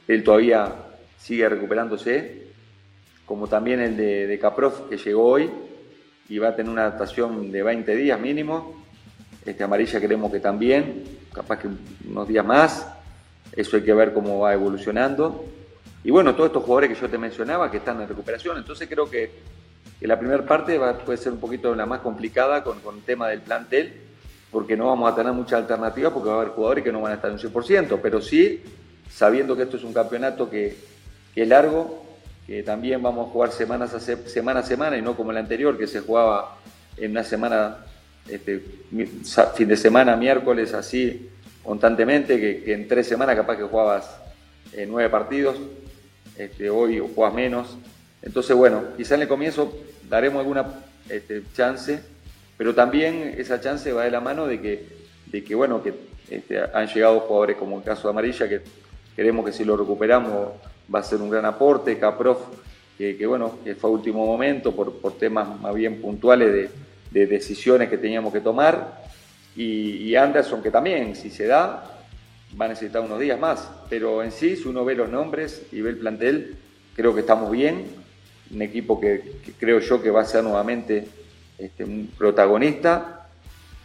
él 0.08 0.24
todavía 0.24 0.74
sigue 1.18 1.48
recuperándose, 1.48 2.48
como 3.26 3.48
también 3.48 3.80
el 3.80 3.96
de, 3.96 4.28
de 4.28 4.40
Caprof, 4.40 4.90
que 4.90 4.98
llegó 4.98 5.26
hoy 5.26 5.50
y 6.28 6.38
va 6.38 6.50
a 6.50 6.56
tener 6.56 6.72
una 6.72 6.84
adaptación 6.84 7.52
de 7.52 7.62
20 7.62 7.96
días 7.96 8.20
mínimo. 8.20 8.82
Este, 9.46 9.64
Amarilla 9.64 10.00
queremos 10.00 10.32
que 10.32 10.40
también, 10.40 11.04
capaz 11.34 11.60
que 11.60 11.68
unos 12.08 12.28
días 12.28 12.46
más. 12.46 12.88
eso 13.54 13.76
hay 13.76 13.84
que 13.84 13.94
ver 13.94 14.14
cómo 14.14 14.40
va 14.40 14.54
evolucionando. 14.54 15.46
Y 16.04 16.12
bueno, 16.12 16.34
todos 16.34 16.48
estos 16.48 16.64
jugadores 16.64 16.90
que 16.90 17.02
yo 17.02 17.10
te 17.10 17.18
mencionaba 17.18 17.70
que 17.70 17.78
están 17.78 18.02
en 18.02 18.08
recuperación, 18.08 18.58
entonces 18.58 18.88
creo 18.88 19.10
que, 19.10 19.52
la 20.02 20.18
primera 20.18 20.44
parte 20.44 20.80
puede 21.06 21.18
ser 21.18 21.32
un 21.32 21.40
poquito 21.40 21.76
la 21.76 21.86
más 21.86 22.00
complicada 22.00 22.64
con, 22.64 22.80
con 22.80 22.96
el 22.96 23.04
tema 23.04 23.28
del 23.28 23.42
plantel, 23.42 23.94
porque 24.52 24.76
no 24.76 24.88
vamos 24.88 25.12
a 25.12 25.16
tener 25.16 25.34
muchas 25.34 25.62
alternativas 25.62 26.12
porque 26.12 26.30
va 26.30 26.36
a 26.36 26.42
haber 26.42 26.54
jugadores 26.54 26.84
que 26.84 26.92
no 26.92 27.02
van 27.02 27.14
a 27.14 27.16
estar 27.16 27.32
en 27.32 27.38
un 27.38 27.42
100%, 27.42 28.00
pero 28.02 28.22
sí 28.22 28.62
sabiendo 29.10 29.56
que 29.56 29.64
esto 29.64 29.78
es 29.78 29.84
un 29.84 29.94
campeonato 29.94 30.50
que, 30.50 30.76
que 31.34 31.44
es 31.44 31.48
largo, 31.48 32.04
que 32.46 32.64
también 32.64 33.02
vamos 33.02 33.28
a 33.28 33.32
jugar 33.32 33.52
semanas 33.52 33.94
a 33.94 34.00
semana 34.00 34.60
a 34.60 34.64
semana 34.64 34.98
y 34.98 35.02
no 35.02 35.16
como 35.16 35.32
el 35.32 35.38
anterior 35.38 35.78
que 35.78 35.88
se 35.88 36.02
jugaba 36.02 36.58
en 36.98 37.12
una 37.12 37.24
semana, 37.24 37.78
este, 38.28 38.64
fin 39.56 39.68
de 39.68 39.78
semana, 39.78 40.16
miércoles, 40.16 40.74
así 40.74 41.30
constantemente, 41.64 42.40
que, 42.40 42.74
en 42.74 42.88
tres 42.88 43.08
semanas 43.08 43.36
capaz 43.36 43.58
que 43.58 43.64
jugabas 43.64 44.10
eh, 44.74 44.86
nueve 44.90 45.10
partidos, 45.10 45.58
este, 46.38 46.70
hoy 46.70 47.00
juegas 47.16 47.34
menos. 47.34 47.78
Entonces, 48.22 48.56
bueno, 48.56 48.84
quizá 48.98 49.16
en 49.16 49.22
el 49.22 49.28
comienzo 49.28 49.74
daremos 50.10 50.40
alguna 50.40 50.66
este, 51.10 51.44
chance, 51.54 52.02
pero 52.62 52.76
también 52.76 53.34
esa 53.40 53.60
chance 53.60 53.92
va 53.92 54.04
de 54.04 54.12
la 54.12 54.20
mano 54.20 54.46
de 54.46 54.62
que, 54.62 54.86
de 55.26 55.44
que 55.44 55.56
bueno, 55.56 55.82
que 55.82 55.96
este, 56.30 56.62
han 56.62 56.86
llegado 56.86 57.22
jugadores 57.22 57.58
como 57.58 57.80
el 57.80 57.84
caso 57.84 58.04
de 58.04 58.12
Amarilla, 58.12 58.48
que 58.48 58.62
queremos 59.16 59.44
que 59.44 59.52
si 59.52 59.66
lo 59.66 59.76
recuperamos 59.76 60.50
va 60.94 61.00
a 61.00 61.04
ser 61.04 61.24
un 61.24 61.32
gran 61.32 61.46
aporte, 61.46 61.98
Caprof, 61.98 62.38
que, 63.00 63.26
bueno, 63.26 63.58
que 63.64 63.74
fue 63.74 63.90
a 63.90 63.94
último 63.94 64.28
momento 64.28 64.76
por, 64.76 64.94
por 65.02 65.18
temas 65.18 65.60
más 65.60 65.74
bien 65.74 66.00
puntuales 66.00 66.54
de, 66.54 66.70
de 67.10 67.26
decisiones 67.26 67.90
que 67.90 67.98
teníamos 67.98 68.32
que 68.32 68.42
tomar, 68.42 69.02
y, 69.56 70.14
Anderson, 70.14 70.62
que 70.62 70.70
también, 70.70 71.16
si 71.16 71.32
se 71.32 71.48
da, 71.48 71.84
va 72.62 72.66
a 72.66 72.68
necesitar 72.68 73.02
unos 73.02 73.20
días 73.20 73.40
más. 73.40 73.72
Pero 73.90 74.22
en 74.22 74.32
sí, 74.32 74.56
si 74.56 74.68
uno 74.68 74.86
ve 74.86 74.94
los 74.94 75.10
nombres 75.10 75.64
y 75.72 75.82
ve 75.82 75.90
el 75.90 75.98
plantel, 75.98 76.58
creo 76.96 77.16
que 77.16 77.22
estamos 77.22 77.50
bien. 77.50 77.88
Un 78.54 78.62
equipo 78.62 79.02
que, 79.02 79.40
creo 79.60 79.80
yo 79.80 80.00
que 80.00 80.12
va 80.12 80.22
a 80.22 80.26
ser 80.26 80.44
nuevamente 80.44 81.08
este, 81.62 81.84
un 81.84 82.12
protagonista. 82.18 83.28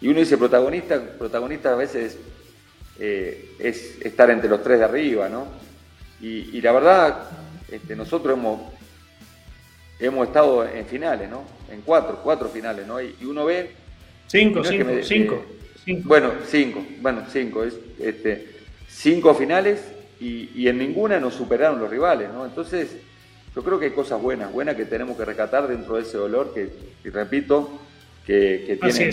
Y 0.00 0.09
uno 0.09 0.21
dice 0.21 0.38
protagonista, 0.38 1.00
protagonista 1.18 1.73
a 1.73 1.76
veces 1.76 2.18
eh, 2.99 3.54
es 3.59 4.00
estar 4.02 4.30
entre 4.30 4.49
los 4.49 4.62
tres 4.62 4.78
de 4.78 4.85
arriba, 4.85 5.28
¿no? 5.28 5.47
Y, 6.21 6.61
la 6.62 6.73
verdad, 6.73 7.30
este, 7.71 7.95
nosotros 7.95 8.38
hemos, 8.38 8.61
hemos 10.00 10.26
estado 10.26 10.66
en 10.66 10.87
finales, 10.87 11.28
¿no? 11.28 11.45
En 11.71 11.83
cuatro, 11.83 12.21
cuatro 12.23 12.49
finales, 12.49 12.87
¿no? 12.87 13.00
Y, 13.00 13.14
uno 13.23 13.45
ve... 13.45 13.71
Cinco, 14.26 14.64
cinco, 14.64 14.90
cinco. 15.02 15.45
Bueno, 16.04 16.33
cinco, 16.47 16.85
bueno, 17.00 17.23
cinco, 17.30 17.62
es, 17.62 17.75
este, 18.00 18.49
cinco 18.88 19.35
finales 19.35 19.80
y, 20.18 20.66
en 20.66 20.78
ninguna 20.78 21.21
nos 21.21 21.35
superaron 21.35 21.78
los 21.78 21.90
rivales, 21.90 22.30
¿no? 22.33 22.45
Entonces, 22.45 22.97
yo 23.57 23.65
creo 23.65 23.79
que 23.79 23.87
hay 23.87 23.93
cosas 23.93 24.21
buenas, 24.21 24.53
buenas 24.53 24.77
que 24.77 24.85
tenemos 24.85 25.17
que 25.17 25.25
rescatar 25.25 25.67
dentro 25.67 25.97
de 25.97 26.03
ese 26.03 26.19
dolor 26.19 26.53
que, 26.53 26.71
y 27.03 27.09
repito, 27.09 27.71
que, 28.27 28.79
tienen 28.79 29.11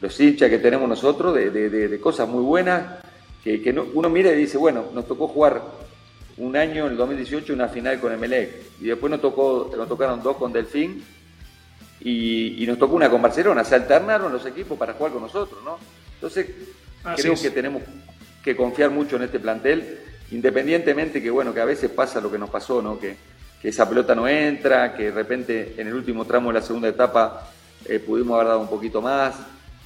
los 0.00 0.18
hinchas 0.18 0.48
que 0.48 0.58
tenemos 0.58 0.88
nosotros, 0.88 1.34
de, 1.34 2.00
cosas 2.00 2.26
muy 2.26 2.42
buenas, 2.42 3.04
que, 3.44 3.78
uno 3.92 4.08
mira 4.08 4.32
y 4.32 4.36
dice, 4.36 4.56
bueno, 4.56 4.86
nos 4.94 5.06
tocó 5.06 5.28
jugar 5.28 5.62
un 6.38 6.56
año 6.56 6.86
en 6.86 6.92
el 6.92 6.96
2018 6.96 7.52
una 7.52 7.68
final 7.68 8.00
con 8.00 8.14
Emelec 8.14 8.50
y 8.80 8.86
después 8.86 9.10
nos, 9.10 9.20
tocó, 9.20 9.70
nos 9.76 9.88
tocaron 9.88 10.22
dos 10.22 10.38
con 10.38 10.54
Delfín 10.54 11.04
y, 12.00 12.64
nos 12.66 12.78
tocó 12.78 12.96
una 12.96 13.10
con 13.10 13.20
Barcelona, 13.20 13.62
se 13.62 13.74
alternaron 13.74 14.32
los 14.32 14.46
equipos 14.46 14.78
para 14.78 14.94
jugar 14.94 15.12
con 15.12 15.20
nosotros, 15.20 15.62
¿no? 15.62 15.78
Entonces, 16.14 16.46
creo 17.14 17.34
que 17.34 17.50
tenemos 17.50 17.82
que 18.42 18.56
confiar 18.56 18.88
mucho 18.88 19.16
en 19.16 19.24
este 19.24 19.38
plantel, 19.38 19.98
independientemente 20.30 21.22
que, 21.22 21.30
bueno, 21.30 21.52
que 21.52 21.60
a 21.60 21.66
veces 21.66 21.90
pasa 21.90 22.22
lo 22.22 22.32
que 22.32 22.38
nos 22.38 22.48
pasó, 22.48 22.80
¿no? 22.80 22.98
Que, 22.98 23.35
esa 23.62 23.88
pelota 23.88 24.14
no 24.14 24.28
entra, 24.28 24.94
que 24.94 25.04
de 25.04 25.10
repente 25.10 25.74
en 25.76 25.88
el 25.88 25.94
último 25.94 26.24
tramo 26.24 26.48
de 26.50 26.60
la 26.60 26.62
segunda 26.64 26.88
etapa 26.88 27.50
eh, 27.84 27.98
pudimos 27.98 28.34
haber 28.36 28.48
dado 28.48 28.60
un 28.60 28.68
poquito 28.68 29.02
más, 29.02 29.34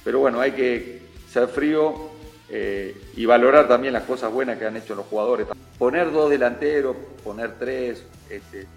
pero 0.03 0.19
bueno, 0.19 0.39
hay 0.39 0.51
que 0.51 1.01
ser 1.29 1.47
frío 1.47 2.11
eh, 2.49 2.95
y 3.15 3.25
valorar 3.25 3.67
también 3.67 3.93
las 3.93 4.03
cosas 4.03 4.31
buenas 4.31 4.57
que 4.57 4.65
han 4.65 4.77
hecho 4.77 4.95
los 4.95 5.05
jugadores. 5.05 5.47
Poner 5.77 6.11
dos 6.11 6.29
delanteros, 6.29 6.95
poner 7.23 7.57
tres, 7.57 8.03
este, 8.29 8.67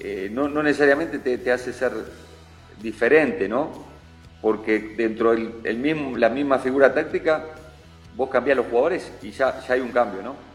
eh, 0.00 0.28
no, 0.30 0.48
necesariamente 0.48 1.18
te, 1.18 1.52
hace 1.52 1.72
ser 1.72 1.92
diferente, 2.82 3.48
¿no? 3.48 3.90
porque 4.42 4.94
dentro 4.96 5.34
mismo, 5.34 6.16
la 6.18 6.28
misma 6.28 6.58
figura 6.58 6.92
táctica, 6.92 7.44
vos 8.16 8.28
cambiás 8.28 8.56
los 8.56 8.66
jugadores 8.66 9.10
y 9.22 9.30
ya, 9.30 9.60
ya 9.66 9.74
hay 9.74 9.80
un 9.80 9.92
cambio, 9.92 10.20
¿no? 10.20 10.51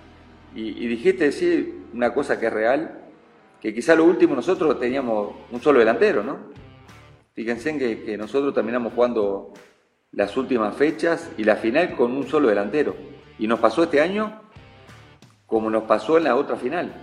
Y, 0.57 0.87
dijiste 0.87 1.25
decir 1.25 1.85
una 1.93 2.13
cosa 2.13 2.39
que 2.39 2.47
es 2.47 2.53
real, 2.53 2.99
que 3.61 3.73
quizá 3.73 3.95
lo 3.95 4.05
último 4.05 4.35
nosotros 4.35 4.79
teníamos 4.79 5.35
un 5.51 5.61
solo 5.61 5.79
delantero, 5.79 6.23
¿no? 6.23 6.51
Fíjense 7.33 7.77
que, 7.77 8.03
que 8.03 8.17
nosotros 8.17 8.53
terminamos 8.55 8.93
jugando 8.93 9.53
las 10.11 10.35
últimas 10.35 10.75
fechas 10.75 11.29
y 11.37 11.43
la 11.43 11.57
final 11.57 11.95
con 11.95 12.11
un 12.11 12.27
solo 12.27 12.49
delantero. 12.49 12.95
Y 13.37 13.45
nos 13.45 13.59
pasó 13.59 13.83
este 13.83 14.01
año 14.01 14.47
como 15.47 15.69
nos 15.69 15.83
pasó 15.83 16.17
en 16.17 16.25
la 16.25 16.35
otra 16.35 16.57
final, 16.57 16.93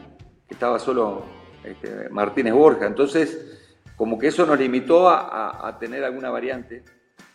que 0.47 0.55
estaba 0.55 0.79
solo 0.79 1.25
este, 1.65 2.11
Martínez 2.11 2.53
Borja. 2.53 2.87
Entonces, 2.87 3.81
como 3.97 4.19
que 4.19 4.29
eso 4.29 4.47
nos 4.47 4.59
limitó 4.59 5.09
a, 5.09 5.77
tener 5.81 6.05
alguna 6.05 6.31
variante 6.31 6.85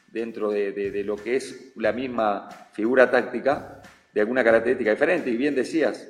dentro 0.08 0.52
de, 0.52 1.04
lo 1.04 1.16
que 1.16 1.36
es 1.36 1.74
la 1.76 1.92
misma 1.92 2.48
figura 2.72 3.10
táctica 3.10 3.79
de 4.14 4.22
alguna 4.22 4.44
característica 4.44 4.92
diferente. 4.92 5.30
Y 5.30 5.38
bien 5.38 5.56
decías, 5.56 6.08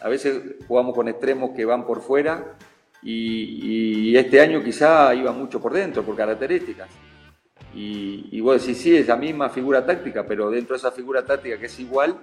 a 0.00 0.08
veces 0.08 0.40
jugamos 0.66 0.94
con 0.94 1.08
extremos 1.08 1.50
que 1.56 1.64
van 1.64 1.86
por 1.86 2.00
fuera 2.00 2.56
y, 3.02 4.14
este 4.16 4.40
año 4.40 4.62
quizá 4.62 5.14
iba 5.14 5.32
mucho 5.32 5.60
por 5.60 5.72
dentro, 5.72 6.02
por 6.02 6.16
características. 6.16 6.88
Y, 7.74 8.28
y 8.30 8.40
vos 8.40 8.60
decís, 8.60 8.82
sí, 8.82 8.96
es 8.96 9.08
la 9.08 9.16
misma 9.16 9.48
figura 9.48 9.84
táctica, 9.84 10.26
pero 10.26 10.50
dentro 10.50 10.74
de 10.74 10.78
esa 10.78 10.92
figura 10.92 11.24
táctica 11.24 11.58
que 11.58 11.66
es 11.66 11.80
igual, 11.80 12.16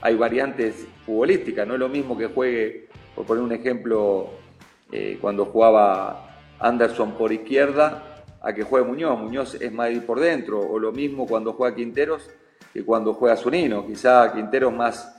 hay 0.00 0.16
variantes 0.16 0.86
futbolísticas. 1.04 1.66
No 1.66 1.74
es 1.74 1.80
lo 1.80 1.88
mismo 1.88 2.18
que 2.18 2.26
juegue, 2.26 2.88
por 3.14 3.24
poner 3.24 3.44
un 3.44 3.52
ejemplo, 3.52 4.30
eh, 4.92 5.18
cuando 5.20 5.46
jugaba 5.46 6.40
Anderson 6.58 7.16
por 7.16 7.32
izquierda 7.32 8.24
a 8.42 8.52
que 8.52 8.62
juegue 8.62 8.86
Muñoz. 8.86 9.18
Muñoz 9.18 9.54
es 9.54 9.72
más 9.72 9.90
por 10.00 10.20
dentro, 10.20 10.60
o 10.60 10.78
lo 10.78 10.92
mismo 10.92 11.26
cuando 11.26 11.52
juega 11.52 11.74
Quinteros 11.74 12.30
que 12.76 12.84
cuando 12.84 13.14
juega 13.14 13.38
Zunino. 13.38 13.86
Quizá 13.86 14.30
Quinteros 14.34 14.70
más, 14.70 15.10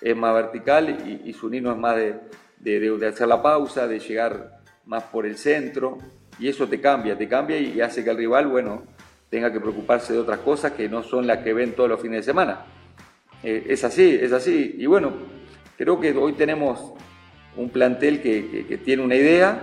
es 0.00 0.16
más 0.16 0.34
vertical 0.34 0.90
y, 1.06 1.30
y 1.30 1.32
Zunino 1.32 1.70
es 1.70 1.78
más 1.78 1.94
de, 1.94 2.18
de, 2.58 3.06
hacer 3.06 3.28
la 3.28 3.40
pausa, 3.40 3.86
de 3.86 4.00
llegar 4.00 4.58
más 4.84 5.04
por 5.04 5.24
el 5.24 5.38
centro, 5.38 5.98
y 6.40 6.48
eso 6.48 6.66
te 6.66 6.80
cambia, 6.80 7.16
te 7.16 7.28
cambia 7.28 7.56
y, 7.56 7.80
hace 7.80 8.02
que 8.02 8.10
el 8.10 8.16
rival, 8.16 8.48
bueno, 8.48 8.82
tenga 9.30 9.52
que 9.52 9.60
preocuparse 9.60 10.12
de 10.12 10.18
otras 10.18 10.40
cosas 10.40 10.72
que 10.72 10.88
no 10.88 11.04
son 11.04 11.28
las 11.28 11.38
que 11.38 11.52
ven 11.52 11.74
todos 11.74 11.88
los 11.88 12.00
fines 12.00 12.18
de 12.18 12.22
semana. 12.24 12.64
Eh, 13.44 13.66
es 13.68 13.84
así, 13.84 14.18
es 14.20 14.32
así. 14.32 14.74
Y 14.76 14.86
bueno, 14.86 15.12
creo 15.78 16.00
que 16.00 16.12
hoy 16.16 16.32
tenemos 16.32 16.94
un 17.56 17.70
plantel 17.70 18.20
que 18.20 18.80
tiene 18.84 19.04
una 19.04 19.14
idea, 19.14 19.62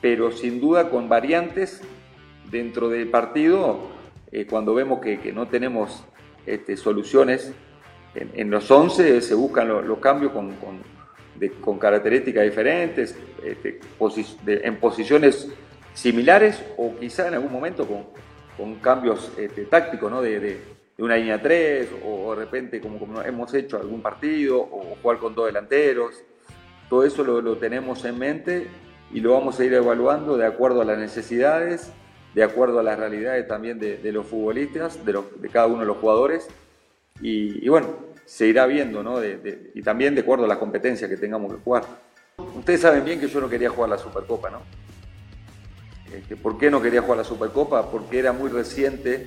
pero 0.00 0.32
sin 0.32 0.62
duda 0.62 0.88
con 0.88 1.10
variantes 1.10 1.82
dentro 2.50 2.88
del 2.88 3.10
partido, 3.10 3.92
eh, 4.34 4.46
cuando 4.46 4.74
vemos 4.74 4.98
que, 4.98 5.32
no 5.32 5.46
tenemos 5.46 6.04
este, 6.46 6.76
soluciones 6.76 7.52
en, 8.14 8.50
los 8.50 8.70
11, 8.70 9.20
se 9.20 9.34
buscan 9.34 9.68
los 9.68 9.98
cambios 9.98 10.32
con, 10.32 10.54
con, 11.60 11.78
características 11.78 12.44
diferentes, 12.44 13.16
este, 13.42 13.80
en 14.46 14.76
posiciones 14.76 15.48
similares 15.94 16.62
o 16.76 16.94
quizá 16.96 17.28
en 17.28 17.34
algún 17.34 17.52
momento 17.52 17.86
con, 17.86 18.74
cambios 18.76 19.32
este, 19.36 19.64
tácticos, 19.64 20.10
¿no? 20.10 20.22
de, 20.22 20.74
una 20.98 21.16
línea 21.16 21.42
3 21.42 21.88
o 22.06 22.36
de 22.36 22.44
repente 22.44 22.80
como, 22.80 23.00
como, 23.00 23.20
hemos 23.22 23.52
hecho 23.52 23.78
algún 23.78 24.00
partido 24.00 24.60
o 24.60 24.96
jugar 25.02 25.18
con 25.18 25.34
dos 25.34 25.46
delanteros. 25.46 26.22
Todo 26.88 27.04
eso 27.04 27.24
lo, 27.24 27.40
lo 27.40 27.56
tenemos 27.56 28.04
en 28.04 28.16
mente 28.16 28.68
y 29.12 29.18
lo 29.18 29.32
vamos 29.32 29.58
a 29.58 29.64
ir 29.64 29.74
evaluando 29.74 30.36
de 30.36 30.46
acuerdo 30.46 30.82
a 30.82 30.84
las 30.84 30.96
necesidades, 30.96 31.92
de 32.34 32.42
acuerdo 32.42 32.80
a 32.80 32.82
las 32.82 32.98
realidades 32.98 33.46
también 33.46 33.78
de, 33.78 34.12
los 34.12 34.26
futbolistas, 34.26 35.04
de, 35.04 35.22
de, 35.36 35.48
cada 35.48 35.66
uno 35.66 35.80
de 35.80 35.86
los 35.86 35.98
jugadores. 35.98 36.48
Y, 37.20 37.68
bueno, 37.68 37.88
se 38.26 38.46
irá 38.46 38.66
viendo, 38.66 39.02
¿no? 39.02 39.20
y 39.24 39.82
también 39.82 40.14
de 40.14 40.22
acuerdo 40.22 40.44
a 40.44 40.48
las 40.48 40.58
competencias 40.58 41.08
que 41.08 41.16
tengamos 41.16 41.52
que 41.52 41.60
jugar. 41.62 41.84
Ustedes 42.56 42.80
saben 42.80 43.04
bien 43.04 43.20
que 43.20 43.28
yo 43.28 43.40
no 43.40 43.48
quería 43.48 43.70
jugar 43.70 43.90
la 43.90 43.98
Supercopa, 43.98 44.50
¿no? 44.50 44.62
Este, 46.12 46.36
¿Por 46.36 46.58
qué 46.58 46.70
no 46.70 46.82
quería 46.82 47.02
jugar 47.02 47.18
la 47.18 47.24
Supercopa? 47.24 47.90
Porque 47.90 48.18
era 48.18 48.32
muy 48.32 48.50
reciente 48.50 49.26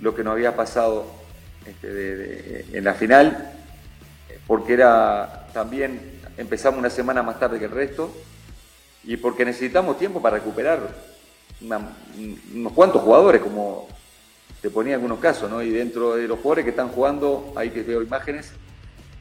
lo 0.00 0.14
que 0.14 0.22
nos 0.22 0.32
había 0.32 0.54
pasado 0.54 1.06
este, 1.66 2.64
en 2.76 2.84
la 2.84 2.94
final, 2.94 3.52
porque 4.46 4.74
era 4.74 5.48
también 5.52 6.20
empezamos 6.36 6.78
una 6.78 6.90
semana 6.90 7.22
más 7.22 7.40
tarde 7.40 7.58
que 7.58 7.64
el 7.64 7.70
resto 7.70 8.14
y 9.02 9.16
porque 9.16 9.44
necesitamos 9.44 9.98
tiempo 9.98 10.20
para 10.20 10.36
recuperar 10.36 10.80
unos 11.60 12.72
cuantos 12.72 13.02
jugadores, 13.02 13.40
como 13.40 13.88
te 14.60 14.70
ponía 14.70 14.94
algunos 14.94 15.18
casos, 15.18 15.50
¿no? 15.50 15.62
Y 15.62 15.70
dentro 15.70 16.16
de 16.16 16.28
los 16.28 16.38
jugadores 16.38 16.64
que 16.64 16.70
están 16.70 16.88
jugando, 16.88 17.52
ahí 17.56 17.70
que 17.70 17.82
veo 17.82 18.02
imágenes, 18.02 18.52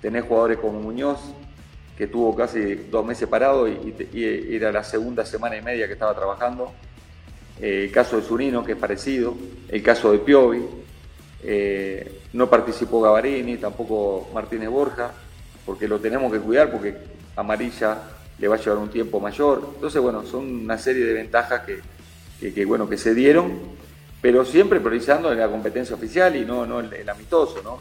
tenés 0.02 0.24
jugadores 0.26 0.58
como 0.58 0.80
Muñoz, 0.80 1.20
que 1.98 2.08
tuvo 2.08 2.36
casi 2.36 2.76
dos 2.76 3.06
meses 3.06 3.28
parado 3.28 3.68
y, 3.68 3.94
era 4.14 4.72
la 4.72 4.84
segunda 4.84 5.26
semana 5.26 5.56
y 5.58 5.62
media 5.62 5.88
que 5.88 5.94
estaba 5.94 6.14
trabajando. 6.14 6.72
Eh, 7.62 7.86
el 7.86 7.92
caso 7.92 8.18
de 8.18 8.24
Zunino, 8.24 8.66
que 8.66 8.74
es 8.74 8.78
parecido. 8.78 9.36
El 9.70 9.82
caso 9.82 10.12
de 10.12 10.20
Piovi. 10.20 10.62
Eh, 11.42 12.22
no 12.34 12.50
participó 12.50 13.02
Gavarini, 13.02 13.58
tampoco 13.58 14.30
Martínez 14.34 14.70
Borja, 14.70 15.12
porque 15.66 15.88
lo 15.88 16.00
tenemos 16.00 16.32
que 16.34 16.40
cuidar, 16.40 16.72
porque 16.72 16.98
amarilla 17.36 18.00
le 18.40 18.48
va 18.48 18.56
a 18.56 18.60
llevar 18.60 18.80
un 18.80 18.90
tiempo 18.90 19.20
mayor. 19.20 19.72
Entonces, 19.76 20.02
bueno, 20.02 20.26
son 20.26 20.64
una 20.64 20.78
serie 20.78 21.06
de 21.06 21.14
ventajas 21.14 21.62
que, 21.62 21.80
bueno, 22.66 22.90
que 22.90 22.98
se 22.98 23.14
dieron, 23.14 23.54
pero 24.22 24.46
siempre 24.46 24.80
priorizando 24.80 25.32
en 25.32 25.40
la 25.40 25.48
competencia 25.48 25.96
oficial 25.96 26.36
y 26.36 26.46
no, 26.46 26.66
no 26.66 26.80
el, 26.80 27.10
amistoso, 27.10 27.62
¿no? 27.64 27.80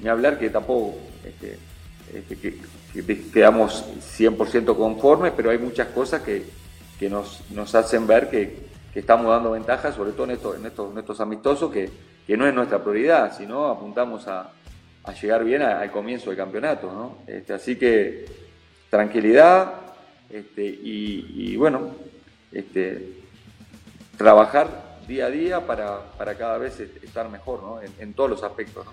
Ni 0.00 0.08
hablar 0.08 0.38
que 0.38 0.50
tampoco 0.50 0.96
este, 1.24 1.58
este, 2.14 2.36
que, 2.36 2.58
quedamos 3.32 3.84
100% 4.18 4.76
conformes, 4.76 5.32
pero 5.36 5.50
hay 5.50 5.58
muchas 5.58 5.88
cosas 5.88 6.22
que, 6.22 6.44
nos, 7.08 7.42
nos, 7.50 7.74
hacen 7.74 8.06
ver 8.06 8.30
que, 8.30 8.66
estamos 8.94 9.26
dando 9.26 9.50
ventajas, 9.50 9.94
sobre 9.94 10.12
todo 10.12 10.24
en 10.24 10.30
estos, 10.30 10.56
en 10.56 10.64
estos, 10.64 10.96
estos 10.96 11.20
amistosos, 11.20 11.70
que, 11.70 11.90
no 12.36 12.46
es 12.46 12.54
nuestra 12.54 12.82
prioridad, 12.82 13.36
sino 13.36 13.66
apuntamos 13.66 14.26
a, 14.26 14.52
llegar 15.20 15.44
bien 15.44 15.62
al 15.62 15.90
comienzo 15.92 16.30
del 16.30 16.36
campeonato. 16.36 16.90
¿no? 16.90 17.18
Este, 17.32 17.52
así 17.52 17.76
que 17.76 18.24
tranquilidad 18.90 19.72
este, 20.30 20.64
y, 20.64 21.56
bueno, 21.56 21.90
este, 22.50 23.25
trabajar 24.16 24.98
día 25.06 25.26
a 25.26 25.30
día 25.30 25.66
para, 25.66 26.02
cada 26.36 26.58
vez 26.58 26.80
estar 26.80 27.30
mejor 27.30 27.62
¿no? 27.62 27.78
en, 27.98 28.14
todos 28.14 28.30
los 28.30 28.42
aspectos. 28.42 28.86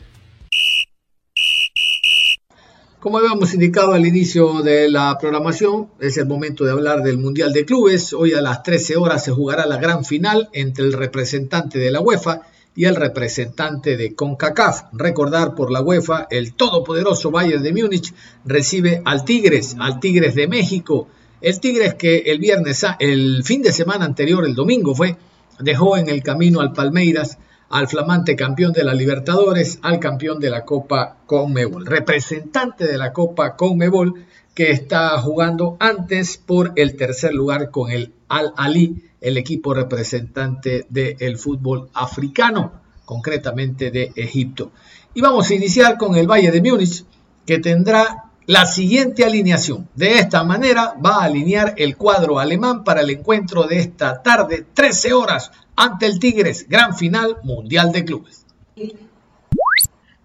Como 3.00 3.18
habíamos 3.18 3.53
indicado 3.53 3.94
al 3.94 4.06
inicio 4.06 4.62
de 4.62 4.89
la 4.89 5.18
programación, 5.18 5.89
es 6.00 6.18
el 6.18 6.25
momento 6.25 6.63
de 6.63 6.72
hablar 6.72 7.01
del 7.01 7.18
Mundial 7.18 7.51
de 7.51 7.65
Clubes. 7.65 8.13
Hoy 8.13 8.34
a 8.34 8.42
las 8.42 8.63
13 8.63 8.96
horas 8.96 9.25
se 9.25 9.32
jugará 9.32 9.65
la 9.65 9.77
gran 9.77 10.06
final 10.06 10.50
entre 10.53 10.86
el 10.86 10.94
representante 10.94 11.80
de 11.80 11.92
la 11.92 12.00
UEFA 12.00 12.44
y 12.75 12.86
el 12.86 12.96
representante 12.96 13.98
de 13.98 14.15
CONCACAF. 14.15 14.84
Recordar 14.94 15.53
por 15.53 15.70
la 15.70 15.82
UEFA, 15.82 16.27
el 16.30 16.53
todopoderoso 16.53 17.30
Bayern 17.30 17.62
de 17.62 17.74
Múnich 17.74 18.13
recibe 18.46 19.01
al 19.03 19.25
Tigres, 19.25 19.75
al 19.80 20.00
Tigres 20.00 20.36
de 20.36 20.48
México. 20.48 21.10
El 21.43 21.59
Tigres 21.59 21.95
que 21.95 22.19
el 22.19 22.39
viernes, 22.39 22.85
el 23.00 23.43
fin 23.43 23.62
de 23.62 23.73
semana 23.73 24.05
anterior, 24.05 24.45
el 24.45 24.55
domingo 24.55 24.95
fue, 24.95 25.17
dejó 25.59 25.97
en 25.97 26.07
el 26.07 26.23
camino 26.23 26.62
al 26.62 26.71
Palmeiras 26.71 27.38
al 27.69 27.89
flamante 27.89 28.38
campeón 28.38 28.71
de 28.71 28.85
la 28.85 28.93
Libertadores, 28.93 29.79
al 29.81 30.00
campeón 30.00 30.39
de 30.39 30.50
la 30.50 30.63
Copa 30.63 31.17
Conmebol, 31.25 31.85
representante 31.85 32.88
de 32.88 32.97
la 32.97 33.12
Copa 33.12 33.57
Conmebol 33.57 34.25
que 34.53 34.71
está 34.71 35.19
jugando 35.19 35.75
antes 35.81 36.38
por 36.38 36.71
el 36.77 36.95
tercer 36.95 37.33
lugar 37.33 37.71
con 37.71 37.91
el 37.91 38.13
Al 38.29 38.53
Ali, 38.55 39.03
el 39.19 39.38
equipo 39.38 39.73
representante 39.73 40.85
del 40.88 41.38
fútbol 41.38 41.89
africano, 41.93 42.71
concretamente 43.03 43.91
de 43.91 44.13
Egipto. 44.15 44.71
Y 45.13 45.19
vamos 45.19 45.50
a 45.50 45.55
iniciar 45.55 45.97
con 45.97 46.15
el 46.15 46.25
Valle 46.25 46.51
de 46.51 46.62
Múnich, 46.62 47.03
que 47.45 47.59
tendrá 47.59 48.31
la 48.45 48.65
siguiente 48.65 49.23
alineación. 49.23 49.89
De 49.95 50.19
esta 50.19 50.43
manera 50.43 50.95
va 51.03 51.17
a 51.17 51.25
alinear 51.25 51.73
el 51.77 51.97
cuadro 51.97 52.39
alemán 52.39 52.83
para 52.83 53.01
el 53.01 53.09
encuentro 53.09 53.63
de 53.63 53.79
esta 53.79 54.21
tarde, 54.21 54.65
13 54.73 55.13
horas, 55.13 55.51
ante 55.75 56.05
el 56.05 56.19
Tigres, 56.19 56.67
gran 56.67 56.95
final 56.95 57.38
mundial 57.43 57.91
de 57.91 58.05
clubes. 58.05 58.45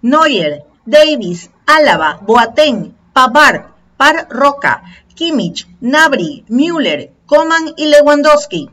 Neuer, 0.02 0.64
Davis, 0.84 1.50
Álava, 1.66 2.20
Boateng, 2.22 2.94
Pavar, 3.12 3.74
Par 3.96 4.28
Roca, 4.30 4.82
Kimmich, 5.14 5.66
Nabri, 5.80 6.44
Müller, 6.48 7.12
Coman 7.26 7.74
y 7.76 7.86
Lewandowski. 7.86 8.70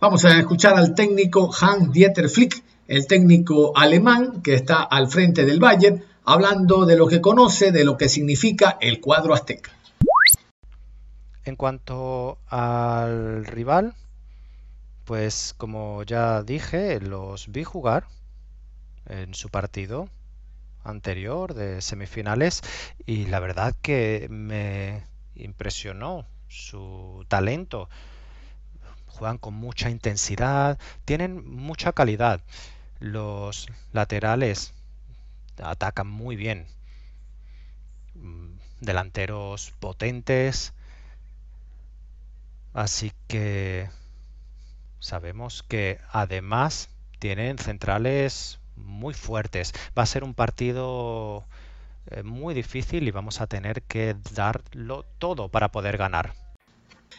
Vamos 0.00 0.24
a 0.24 0.38
escuchar 0.38 0.76
al 0.76 0.94
técnico 0.94 1.50
Hans-Dieter 1.52 2.28
Flick, 2.28 2.62
el 2.86 3.06
técnico 3.06 3.76
alemán 3.76 4.42
que 4.42 4.54
está 4.54 4.82
al 4.82 5.08
frente 5.08 5.44
del 5.44 5.60
Bayern, 5.60 6.04
hablando 6.32 6.86
de 6.86 6.96
lo 6.96 7.08
que 7.08 7.20
conoce, 7.20 7.72
de 7.72 7.84
lo 7.84 7.96
que 7.96 8.08
significa 8.08 8.78
el 8.80 9.00
cuadro 9.00 9.34
azteca. 9.34 9.72
En 11.44 11.56
cuanto 11.56 12.38
al 12.46 13.44
rival, 13.46 13.94
pues 15.04 15.54
como 15.56 16.04
ya 16.04 16.42
dije, 16.42 17.00
los 17.00 17.50
vi 17.50 17.64
jugar 17.64 18.06
en 19.06 19.34
su 19.34 19.48
partido 19.48 20.08
anterior 20.84 21.54
de 21.54 21.80
semifinales 21.80 22.62
y 23.06 23.26
la 23.26 23.40
verdad 23.40 23.74
que 23.82 24.28
me 24.30 25.02
impresionó 25.34 26.26
su 26.46 27.24
talento. 27.26 27.88
Juegan 29.08 29.38
con 29.38 29.54
mucha 29.54 29.90
intensidad, 29.90 30.78
tienen 31.04 31.44
mucha 31.44 31.92
calidad. 31.92 32.40
Los 33.00 33.66
laterales 33.92 34.74
atacan 35.62 36.06
muy 36.08 36.36
bien. 36.36 36.66
Delanteros 38.80 39.72
potentes. 39.80 40.74
Así 42.72 43.12
que 43.26 43.90
sabemos 45.00 45.62
que 45.62 45.98
además 46.10 46.88
tienen 47.18 47.58
centrales 47.58 48.60
muy 48.76 49.14
fuertes. 49.14 49.72
Va 49.98 50.02
a 50.04 50.06
ser 50.06 50.24
un 50.24 50.34
partido 50.34 51.44
eh, 52.06 52.22
muy 52.22 52.54
difícil 52.54 53.06
y 53.06 53.10
vamos 53.10 53.40
a 53.40 53.46
tener 53.46 53.82
que 53.82 54.16
darlo 54.34 55.04
todo 55.18 55.48
para 55.48 55.70
poder 55.70 55.96
ganar. 55.96 56.34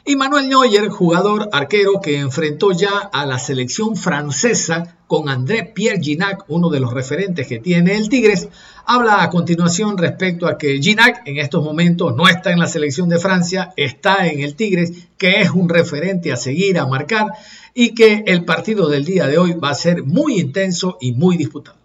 Y 0.03 0.15
Manuel 0.15 0.49
Neuer, 0.49 0.89
jugador 0.89 1.49
arquero 1.51 2.01
que 2.01 2.17
enfrentó 2.17 2.71
ya 2.71 2.97
a 2.97 3.25
la 3.25 3.37
selección 3.37 3.95
francesa 3.95 4.97
con 5.05 5.29
André 5.29 5.63
Pierre 5.63 6.01
Ginac, 6.01 6.45
uno 6.47 6.69
de 6.69 6.79
los 6.79 6.93
referentes 6.93 7.45
que 7.47 7.59
tiene 7.59 7.95
el 7.97 8.09
Tigres, 8.09 8.49
habla 8.85 9.21
a 9.21 9.29
continuación 9.29 9.97
respecto 9.97 10.47
a 10.47 10.57
que 10.57 10.81
Ginac 10.81 11.21
en 11.25 11.37
estos 11.37 11.63
momentos 11.63 12.15
no 12.15 12.27
está 12.27 12.51
en 12.51 12.59
la 12.59 12.67
selección 12.67 13.09
de 13.09 13.19
Francia, 13.19 13.73
está 13.77 14.27
en 14.27 14.39
el 14.39 14.55
Tigres, 14.55 14.93
que 15.17 15.41
es 15.41 15.51
un 15.51 15.69
referente 15.69 16.31
a 16.31 16.35
seguir, 16.35 16.79
a 16.79 16.87
marcar, 16.87 17.27
y 17.73 17.93
que 17.93 18.23
el 18.25 18.43
partido 18.43 18.89
del 18.89 19.05
día 19.05 19.27
de 19.27 19.37
hoy 19.37 19.53
va 19.53 19.69
a 19.69 19.75
ser 19.75 20.03
muy 20.03 20.39
intenso 20.39 20.97
y 20.99 21.11
muy 21.11 21.37
disputado. 21.37 21.77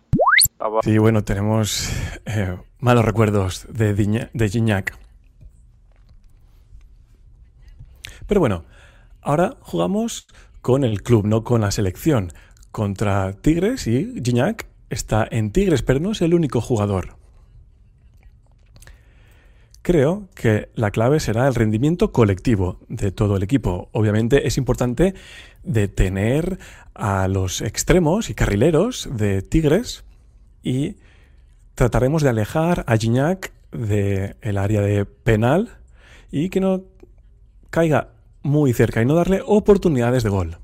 Sí, 0.83 0.97
bueno, 0.97 1.23
tenemos 1.23 1.91
eh, 2.25 2.57
malos 2.81 3.05
recuerdos 3.05 3.67
de, 3.69 3.93
de 4.33 4.49
Gignac. 4.49 5.06
Pero 8.27 8.41
bueno, 8.41 8.65
ahora 9.23 9.57
jugamos 9.61 10.27
con 10.61 10.85
el 10.85 11.03
club, 11.03 11.27
no 11.27 11.45
con 11.45 11.61
la 11.61 11.71
selección. 11.71 12.33
Contra 12.73 13.33
Tigres 13.35 13.87
y 13.87 14.21
Gignac 14.23 14.67
está 14.91 15.27
en 15.31 15.51
Tigres, 15.53 15.83
pero 15.83 16.01
no 16.01 16.13
es 16.13 16.23
el 16.23 16.35
único 16.35 16.61
jugador. 16.61 17.17
Creo 19.83 20.29
que 20.35 20.69
la 20.75 20.91
clave 20.91 21.21
será 21.21 21.47
el 21.47 21.55
rendimiento 21.55 22.11
colectivo 22.11 22.81
de 22.89 23.13
todo 23.13 23.37
el 23.37 23.45
equipo. 23.45 23.89
Obviamente 23.93 24.49
es 24.49 24.59
importante 24.59 25.15
detener 25.63 26.59
a 26.93 27.29
los 27.29 27.61
extremos 27.61 28.29
y 28.29 28.35
carrileros 28.35 29.09
de 29.13 29.43
Tigres 29.43 30.05
y 30.65 30.97
trataremos 31.77 32.23
de 32.23 32.31
alejar 32.31 32.83
a 32.89 32.97
Gignac 32.97 33.53
del 33.71 34.59
área 34.59 34.81
de 34.81 35.05
penal 35.05 35.79
y 36.33 36.49
que 36.49 36.59
no 36.61 36.83
caiga 37.71 38.16
muy 38.47 38.73
cerca 38.73 39.03
y 39.03 39.07
no 39.07 39.15
darle 39.15 39.43
oportunidades 39.45 40.23
de 40.23 40.31
gol. 40.31 40.59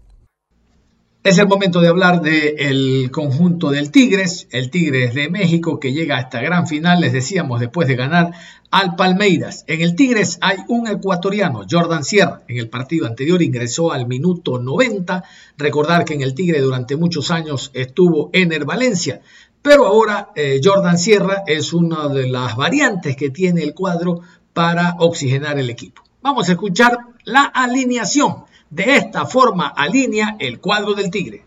Es 1.25 1.39
el 1.39 1.47
momento 1.47 1.81
de 1.81 1.87
hablar 1.87 2.21
del 2.21 3.09
conjunto 3.13 3.71
del 3.71 3.93
Tigres, 3.93 4.49
el 4.51 4.71
Tigres 4.71 5.15
de 5.15 5.31
México 5.31 5.79
que 5.79 5.93
llega 5.93 6.17
a 6.17 6.23
esta 6.23 6.41
gran 6.41 6.67
final, 6.67 7.01
les 7.01 7.13
decíamos, 7.13 7.61
después 7.61 7.87
de 7.87 7.95
ganar 7.95 8.33
al 8.73 8.97
Palmeiras. 8.97 9.65
En 9.69 9.83
el 9.83 9.95
Tigres 9.95 10.39
hay 10.41 10.57
un 10.67 10.89
ecuatoriano, 10.89 11.65
Jordan 11.71 12.03
Sierra. 12.03 12.43
En 12.49 12.59
el 12.59 12.69
partido 12.69 13.07
anterior 13.07 13.41
ingresó 13.41 13.93
al 13.93 14.09
minuto 14.09 14.59
90. 14.59 15.23
Recordar 15.59 16.05
que 16.05 16.15
en 16.15 16.23
el 16.23 16.35
Tigre 16.35 16.61
durante 16.61 16.97
muchos 16.97 17.31
años 17.31 17.71
estuvo 17.73 18.31
Ener 18.33 18.65
Valencia. 18.65 19.21
Pero 19.63 19.87
ahora 19.87 20.31
eh, 20.35 20.61
Jordan 20.65 20.99
Sierra 20.99 21.45
es 21.47 21.73
una 21.73 22.09
de 22.09 22.27
las 22.27 22.57
variantes 22.57 23.15
que 23.15 23.31
tiene 23.31 23.63
el 23.63 23.75
cuadro 23.75 24.23
para 24.53 24.97
oxigenar 24.99 25.57
el 25.61 25.71
equipo. 25.71 26.03
Vamos 26.21 26.49
a 26.49 26.53
escuchar 26.53 26.99
la 27.25 27.43
alineación. 27.45 28.45
De 28.71 28.97
esta 28.97 29.27
forma 29.27 29.69
alinea 29.69 30.37
el 30.39 30.61
cuadro 30.61 30.95
del 30.95 31.11
Tigre. 31.11 31.45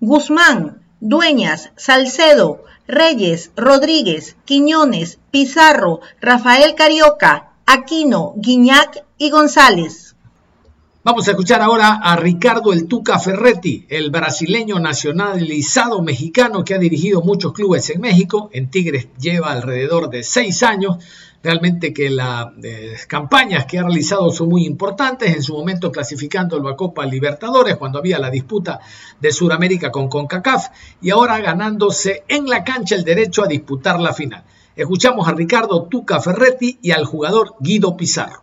Guzmán, 0.00 0.82
Dueñas, 1.00 1.70
Salcedo, 1.76 2.64
Reyes, 2.86 3.52
Rodríguez, 3.56 4.36
Quiñones, 4.44 5.18
Pizarro, 5.30 6.00
Rafael 6.20 6.74
Carioca, 6.74 7.52
Aquino, 7.66 8.34
Guiñac 8.36 9.04
y 9.16 9.30
González. 9.30 10.14
Vamos 11.04 11.28
a 11.28 11.32
escuchar 11.32 11.60
ahora 11.60 12.00
a 12.02 12.16
Ricardo 12.16 12.72
El 12.72 12.86
Tuca 12.88 13.18
Ferretti, 13.18 13.84
el 13.90 14.10
brasileño 14.10 14.80
nacionalizado 14.80 16.00
mexicano 16.00 16.64
que 16.64 16.74
ha 16.74 16.78
dirigido 16.78 17.20
muchos 17.20 17.52
clubes 17.52 17.90
en 17.90 18.00
México. 18.00 18.48
En 18.54 18.70
Tigres 18.70 19.08
lleva 19.20 19.52
alrededor 19.52 20.08
de 20.08 20.22
seis 20.22 20.62
años. 20.62 21.04
Realmente 21.44 21.92
que 21.92 22.08
las 22.08 22.46
eh, 22.62 22.94
campañas 23.06 23.66
que 23.66 23.78
ha 23.78 23.82
realizado 23.82 24.30
son 24.30 24.48
muy 24.48 24.64
importantes. 24.64 25.36
En 25.36 25.42
su 25.42 25.54
momento 25.54 25.92
clasificando 25.92 26.58
la 26.58 26.74
Copa 26.74 27.04
Libertadores 27.04 27.76
cuando 27.76 27.98
había 27.98 28.18
la 28.18 28.30
disputa 28.30 28.80
de 29.20 29.30
Sudamérica 29.30 29.90
con 29.90 30.08
CONCACAF 30.08 30.68
y 31.02 31.10
ahora 31.10 31.38
ganándose 31.40 32.24
en 32.28 32.46
la 32.46 32.64
cancha 32.64 32.94
el 32.94 33.04
derecho 33.04 33.44
a 33.44 33.46
disputar 33.46 34.00
la 34.00 34.14
final. 34.14 34.42
Escuchamos 34.74 35.28
a 35.28 35.32
Ricardo 35.32 35.82
Tuca 35.84 36.18
Ferretti 36.18 36.78
y 36.80 36.92
al 36.92 37.04
jugador 37.04 37.56
Guido 37.60 37.94
Pizarro. 37.94 38.42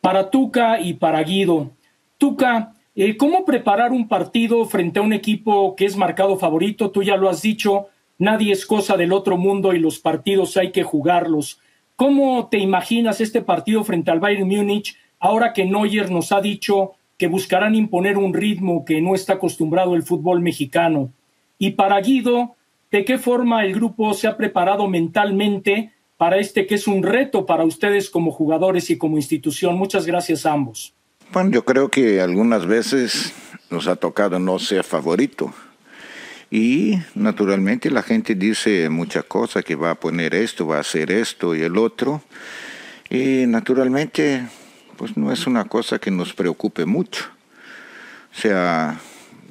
Para 0.00 0.30
Tuca 0.30 0.80
y 0.80 0.94
para 0.94 1.22
Guido. 1.22 1.70
Tuca, 2.18 2.74
eh, 2.96 3.16
¿cómo 3.16 3.44
preparar 3.44 3.92
un 3.92 4.08
partido 4.08 4.64
frente 4.64 4.98
a 4.98 5.02
un 5.02 5.12
equipo 5.12 5.76
que 5.76 5.84
es 5.84 5.96
marcado 5.96 6.36
favorito? 6.36 6.90
Tú 6.90 7.04
ya 7.04 7.16
lo 7.16 7.28
has 7.28 7.40
dicho, 7.40 7.86
nadie 8.18 8.50
es 8.50 8.66
cosa 8.66 8.96
del 8.96 9.12
otro 9.12 9.36
mundo 9.36 9.72
y 9.74 9.78
los 9.78 10.00
partidos 10.00 10.56
hay 10.56 10.72
que 10.72 10.82
jugarlos. 10.82 11.60
¿Cómo 12.00 12.48
te 12.50 12.56
imaginas 12.56 13.20
este 13.20 13.42
partido 13.42 13.84
frente 13.84 14.10
al 14.10 14.20
Bayern 14.20 14.48
Múnich 14.48 14.96
ahora 15.18 15.52
que 15.52 15.66
Neuer 15.66 16.10
nos 16.10 16.32
ha 16.32 16.40
dicho 16.40 16.92
que 17.18 17.26
buscarán 17.26 17.74
imponer 17.74 18.16
un 18.16 18.32
ritmo 18.32 18.86
que 18.86 19.02
no 19.02 19.14
está 19.14 19.34
acostumbrado 19.34 19.94
el 19.94 20.02
fútbol 20.02 20.40
mexicano? 20.40 21.12
Y 21.58 21.72
para 21.72 22.00
Guido, 22.00 22.56
¿de 22.90 23.04
qué 23.04 23.18
forma 23.18 23.66
el 23.66 23.74
grupo 23.74 24.14
se 24.14 24.28
ha 24.28 24.38
preparado 24.38 24.88
mentalmente 24.88 25.92
para 26.16 26.38
este 26.38 26.66
que 26.66 26.76
es 26.76 26.86
un 26.86 27.02
reto 27.02 27.44
para 27.44 27.64
ustedes 27.64 28.08
como 28.08 28.30
jugadores 28.30 28.88
y 28.88 28.96
como 28.96 29.18
institución. 29.18 29.76
Muchas 29.76 30.06
gracias 30.06 30.46
a 30.46 30.54
ambos. 30.54 30.94
Bueno, 31.34 31.50
yo 31.50 31.66
creo 31.66 31.90
que 31.90 32.22
algunas 32.22 32.64
veces 32.64 33.34
nos 33.68 33.88
ha 33.88 33.96
tocado 33.96 34.38
no 34.38 34.58
ser 34.58 34.84
favorito. 34.84 35.52
Y 36.50 36.98
naturalmente 37.14 37.90
la 37.90 38.02
gente 38.02 38.34
dice 38.34 38.88
muchas 38.88 39.24
cosas, 39.24 39.64
que 39.64 39.76
va 39.76 39.92
a 39.92 39.94
poner 39.94 40.34
esto, 40.34 40.66
va 40.66 40.78
a 40.78 40.80
hacer 40.80 41.12
esto 41.12 41.54
y 41.54 41.62
el 41.62 41.78
otro. 41.78 42.22
Y 43.08 43.44
naturalmente, 43.46 44.48
pues 44.96 45.16
no 45.16 45.32
es 45.32 45.46
una 45.46 45.64
cosa 45.66 46.00
que 46.00 46.10
nos 46.10 46.32
preocupe 46.32 46.86
mucho. 46.86 47.26
O 48.36 48.40
sea, 48.40 48.98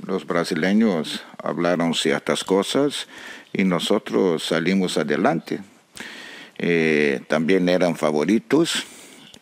los 0.06 0.28
brasileños 0.28 1.24
hablaron 1.42 1.94
ciertas 1.94 2.44
cosas 2.44 3.08
y 3.54 3.64
nosotros 3.64 4.44
salimos 4.44 4.98
adelante. 4.98 5.62
Eh, 6.58 7.22
también 7.30 7.70
eran 7.70 7.96
favoritos 7.96 8.86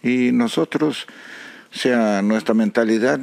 y 0.03 0.31
nosotros, 0.31 1.07
o 1.73 1.77
sea, 1.77 2.21
nuestra 2.21 2.53
mentalidad, 2.53 3.19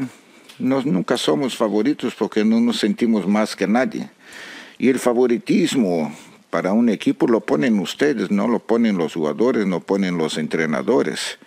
nunca 0.58 1.16
somos 1.16 1.56
favoritos 1.56 2.14
porque 2.16 2.44
no 2.44 2.60
nos 2.60 2.78
sentimos 2.78 3.28
más 3.28 3.54
que 3.54 3.68
nadie. 3.68 4.10
Y 4.78 4.88
el 4.88 4.98
favoritismo 4.98 6.14
para 6.50 6.72
un 6.72 6.88
equipo 6.88 7.26
lo 7.26 7.40
ponen 7.40 7.78
ustedes, 7.80 8.30
no 8.30 8.46
lo 8.48 8.60
ponen 8.60 8.96
los 8.96 9.14
jugadores, 9.14 9.66
no 9.66 9.80
ponen 9.80 10.18
los 10.18 10.38
entrenadores, 10.38 11.38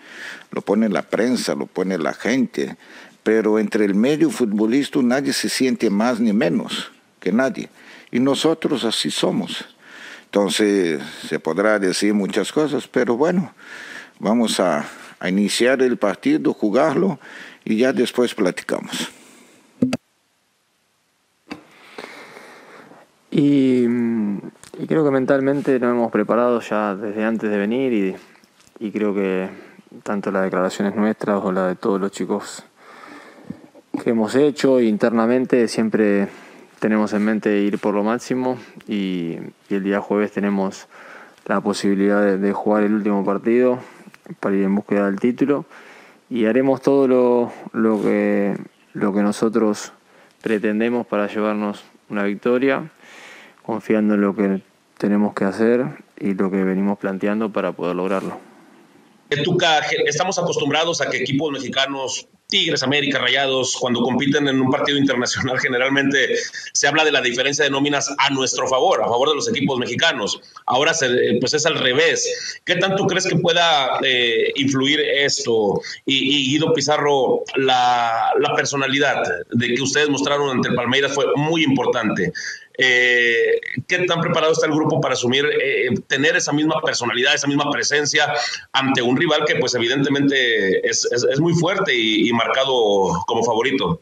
lo 0.52 0.62
pone 0.62 0.90
la 0.90 1.04
prensa, 1.04 1.56
lo 1.56 1.66
pone 1.66 1.98
la 1.98 2.14
gente. 2.14 2.76
Pero 3.24 3.60
entre 3.60 3.86
el 3.86 3.96
medio 3.96 4.30
futbolista 4.30 5.02
nadie 5.02 5.34
se 5.34 5.50
siente 5.50 5.90
más 5.90 6.20
ni 6.20 6.34
menos 6.34 6.92
que 7.20 7.32
nadie. 7.32 7.70
Y 8.12 8.20
nosotros 8.20 8.84
así 8.84 9.12
somos. 9.12 9.66
Entonces 10.26 11.02
se 11.28 11.40
podrá 11.40 11.80
decir 11.80 12.14
muchas 12.14 12.52
cosas, 12.52 12.88
pero 12.88 13.16
bueno, 13.16 13.54
vamos 14.20 14.60
a, 14.60 14.86
iniciar 15.26 15.82
el 15.82 15.98
partido, 15.98 16.54
jugarlo 16.54 17.20
y 17.66 17.78
ya 17.78 17.92
después 17.92 18.36
platicamos. 18.36 19.10
Y, 23.40 23.86
creo 24.88 25.06
que 25.06 25.12
mentalmente 25.12 25.80
nos 25.80 25.92
hemos 25.92 26.12
preparado 26.12 26.60
ya 26.60 26.96
desde 26.96 27.24
antes 27.24 27.52
de 27.52 27.58
venir 27.60 28.18
y, 28.80 28.92
creo 28.92 29.14
que 29.14 29.48
tanto 30.02 30.32
las 30.32 30.42
declaraciones 30.42 30.96
nuestras 30.96 31.44
o 31.44 31.52
las 31.52 31.68
de 31.68 31.76
todos 31.76 32.02
los 32.02 32.12
chicos 32.12 32.66
que 34.04 34.10
hemos 34.10 34.34
hecho 34.34 34.80
internamente 34.82 35.68
siempre 35.68 36.30
tenemos 36.80 37.14
en 37.14 37.26
mente 37.26 37.60
ir 37.60 37.78
por 37.78 37.94
lo 37.94 38.04
máximo 38.04 38.58
y, 38.88 39.38
el 39.70 39.84
día 39.84 40.02
jueves 40.02 40.32
tenemos 40.32 40.88
la 41.46 41.62
posibilidad 41.62 42.38
de, 42.38 42.54
jugar 42.54 42.86
el 42.86 42.96
último 42.96 43.24
partido 43.24 43.78
para 44.40 44.56
ir 44.56 44.64
en 44.64 44.74
búsqueda 44.74 45.06
del 45.06 45.20
título. 45.20 45.66
Y 46.28 46.46
haremos 46.46 46.82
todo 46.82 47.08
lo, 47.08 47.52
lo, 47.72 48.02
que, 48.02 48.58
lo 48.94 49.14
que 49.14 49.22
nosotros 49.22 49.94
pretendemos 50.42 51.06
para 51.06 51.28
llevarnos 51.28 51.86
una 52.10 52.24
victoria, 52.24 52.90
confiando 53.68 54.14
en 54.14 54.22
lo 54.22 54.34
que 54.34 54.62
tenemos 54.98 55.36
que 55.36 55.44
hacer 55.44 55.86
y 56.18 56.34
lo 56.34 56.50
que 56.50 56.64
venimos 56.64 56.98
planteando 56.98 57.52
para 57.52 57.74
poder 57.74 57.98
lograrlo. 57.98 58.40
Tuca, 59.44 59.80
estamos 60.06 60.40
acostumbrados 60.40 61.02
a 61.02 61.10
que 61.10 61.18
equipos 61.18 61.52
mexicanos 61.52 62.30
Tigres, 62.50 62.82
América, 62.82 63.20
Rayados, 63.20 63.76
cuando 63.76 64.02
compiten 64.02 64.48
en 64.48 64.62
un 64.62 64.72
partido 64.72 64.98
internacional, 64.98 65.60
generalmente 65.62 66.36
se 66.72 66.88
habla 66.88 67.04
de 67.04 67.12
la 67.12 67.22
diferencia 67.22 67.66
de 67.66 67.72
nóminas 67.72 68.14
a 68.18 68.30
nuestro 68.30 68.68
favor, 68.68 69.02
a 69.04 69.08
favor 69.08 69.30
de 69.30 69.36
los 69.36 69.50
equipos 69.50 69.78
mexicanos. 69.78 70.40
Ahora 70.66 70.94
pues 71.42 71.54
es 71.54 71.66
al 71.66 71.76
revés. 71.76 72.62
¿Qué 72.64 72.76
tanto 72.76 73.06
crees 73.06 73.28
que 73.28 73.36
pueda 73.36 74.00
eh, 74.02 74.54
influir 74.56 75.02
esto? 75.02 75.82
Y, 76.06 76.52
Guido 76.52 76.74
Pizarro, 76.74 77.44
la, 77.56 78.32
la 78.40 78.56
personalidad 78.56 79.24
de 79.52 79.76
que 79.76 79.82
ustedes 79.82 80.10
mostraron 80.10 80.50
ante 80.50 80.70
el 80.70 80.76
Palmeiras 80.76 81.14
fue 81.14 81.26
muy 81.36 81.64
importante. 81.64 82.32
Eh, 82.78 83.60
¿Qué 83.88 84.06
tan 84.06 84.22
preparado 84.22 84.54
está 84.54 84.68
el 84.68 84.74
grupo 84.74 85.02
para 85.02 85.14
asumir, 85.16 85.46
eh, 85.46 85.90
tener 86.08 86.36
esa 86.36 86.54
misma 86.54 86.80
personalidad, 86.82 87.34
esa 87.34 87.48
misma 87.48 87.72
presencia 87.72 88.32
ante 88.72 89.02
un 89.02 89.18
rival 89.18 89.46
que 89.48 89.56
pues 89.56 89.74
evidentemente 89.74 90.88
es, 90.88 91.10
muy 91.40 91.54
fuerte 91.54 91.92
y, 91.96 92.32
marcado 92.34 93.24
como 93.26 93.44
favorito? 93.44 94.00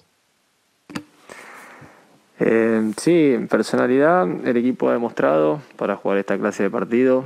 Eh, 2.40 2.92
sí, 2.98 3.38
personalidad 3.50 4.28
el 4.46 4.58
equipo 4.58 4.90
ha 4.90 4.94
demostrado 4.94 5.62
para 5.78 5.96
jugar 5.96 6.18
esta 6.18 6.38
clase 6.38 6.64
de 6.64 6.70
partido. 6.70 7.24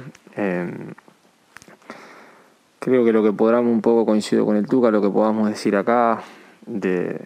creo 2.80 3.06
que 3.06 3.12
lo 3.12 3.24
que 3.24 3.32
podamos 3.32 3.72
un 3.72 3.82
poco 3.82 4.06
coincido 4.06 4.46
con 4.46 4.56
el 4.56 4.68
Tuca, 4.68 4.92
lo 4.92 5.02
que 5.02 5.10
podamos 5.10 5.50
decir 5.50 5.76
acá 5.76 6.22
de 6.68 7.20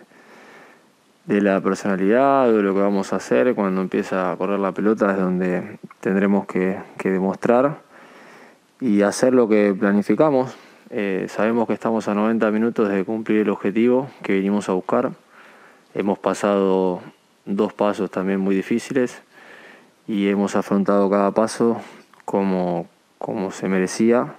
de 1.26 1.42
la 1.42 1.62
personalidad 1.62 2.52
de 2.52 2.62
lo 2.62 2.74
que 2.74 2.82
vamos 2.82 3.14
a 3.14 3.16
hacer 3.16 3.56
cuando 3.56 3.82
empieza 3.82 4.32
a 4.32 4.36
correr 4.36 4.60
la 4.60 4.74
pelota 4.74 5.12
es 5.12 5.18
donde 5.18 5.80
tendremos 6.02 6.46
que, 6.46 6.80
demostrar 7.04 7.82
y 8.82 9.02
hacer 9.04 9.34
lo 9.34 9.48
que 9.48 9.74
planificamos. 9.78 10.56
Eh, 10.90 11.28
sabemos 11.30 11.68
que 11.68 11.74
estamos 11.74 12.08
a 12.08 12.14
90 12.14 12.52
minutos 12.52 12.90
de 12.90 13.06
cumplir 13.06 13.42
el 13.42 13.50
objetivo 13.50 14.10
que 14.22 14.34
vinimos 14.34 14.68
a 14.68 14.74
buscar. 14.74 15.12
Hemos 15.94 16.20
pasado 16.20 17.02
dos 17.46 17.74
pasos 17.74 18.12
también 18.12 18.40
muy 18.40 18.56
difíciles 18.56 19.22
y 20.08 20.28
hemos 20.28 20.56
afrontado 20.56 21.10
cada 21.10 21.32
paso 21.32 21.80
como, 22.26 22.88
como 23.18 23.52
se 23.52 23.70
merecía 23.70 24.36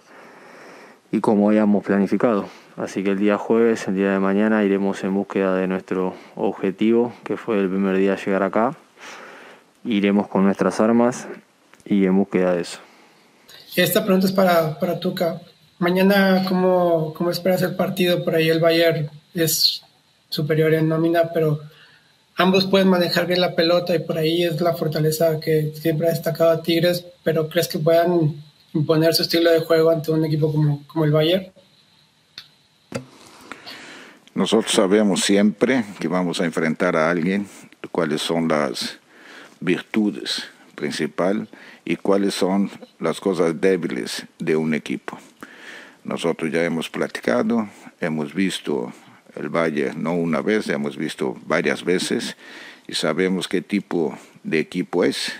y 1.11 1.21
como 1.21 1.49
habíamos 1.49 1.83
planificado. 1.83 2.47
Así 2.77 3.05
que 3.05 3.11
el 3.11 3.19
día 3.19 3.39
jueves, 3.39 3.87
el 3.87 3.95
día 3.95 4.11
de 4.13 4.19
mañana, 4.19 4.65
iremos 4.65 5.05
en 5.05 5.15
búsqueda 5.15 5.55
de 5.55 5.69
nuestro 5.69 6.15
objetivo, 6.35 7.13
que 7.23 7.37
fue 7.37 7.59
el 7.59 7.69
primer 7.69 7.97
día 7.97 8.17
llegar 8.17 8.43
acá. 8.43 8.77
Iremos 9.85 10.27
con 10.27 10.45
nuestras 10.45 10.81
armas 10.81 11.29
y 11.85 12.05
en 12.05 12.17
búsqueda 12.17 12.55
de 12.55 12.63
eso. 12.63 12.81
Esta 13.77 14.05
pregunta 14.05 14.27
es 14.27 14.33
para, 14.33 14.79
para 14.79 14.99
Tuca. 14.99 15.41
Mañana, 15.79 16.45
¿cómo, 16.49 17.15
¿cómo 17.15 17.31
esperas 17.31 17.63
el 17.63 17.77
partido? 17.77 18.25
Por 18.25 18.35
ahí 18.35 18.49
el 18.49 18.61
Bayern 18.61 19.09
es 19.35 19.83
superior 20.29 20.75
en 20.75 20.89
nómina, 20.89 21.31
pero 21.33 21.61
ambos 22.37 22.67
pueden 22.67 22.89
manejar 22.89 23.27
bien 23.27 23.41
la 23.41 23.55
pelota 23.55 23.95
y 23.95 24.01
por 24.01 24.19
ahí 24.19 24.43
es 24.43 24.61
la 24.61 24.75
fortaleza 24.75 25.39
que 25.39 25.73
siempre 25.75 26.09
ha 26.09 26.11
destacado 26.11 26.51
a 26.51 26.63
Tigres, 26.63 27.05
pero 27.23 27.49
¿crees 27.49 27.69
que 27.69 27.79
puedan 27.79 28.43
imponer 28.73 29.15
su 29.15 29.23
estilo 29.23 29.53
de 29.53 29.61
juego 29.61 29.91
ante 29.91 30.11
un 30.11 30.25
equipo 30.25 30.51
como, 30.51 30.85
como 30.87 31.05
el 31.05 31.13
Bayern? 31.13 31.53
Nosotros 34.35 34.73
sabemos 34.73 35.21
siempre 35.21 35.85
que 36.01 36.09
vamos 36.09 36.41
a 36.41 36.45
enfrentar 36.45 36.97
a 36.97 37.09
alguien, 37.09 37.47
cuáles 37.93 38.21
son 38.21 38.49
las 38.49 38.99
virtudes 39.61 40.49
principales 40.75 41.49
y 41.85 41.95
cuáles 41.95 42.35
son 42.35 42.69
las 42.99 43.21
cosas 43.21 43.61
débiles 43.61 44.27
de 44.41 44.57
un 44.57 44.75
equipo. 44.75 45.17
Nosotros 46.03 46.51
ya 46.51 46.65
hemos 46.65 46.91
platicado, 46.91 47.69
hemos 48.01 48.35
visto 48.35 48.93
el 49.37 49.51
Valle 49.51 49.93
no 49.97 50.15
una 50.15 50.41
vez, 50.41 50.69
hemos 50.69 50.97
visto 50.97 51.37
varias 51.47 51.85
veces 51.85 52.37
y 52.89 52.95
sabemos 52.95 53.47
qué 53.47 53.63
tipo 53.63 54.19
de 54.43 54.59
equipo 54.59 55.05
es 55.05 55.33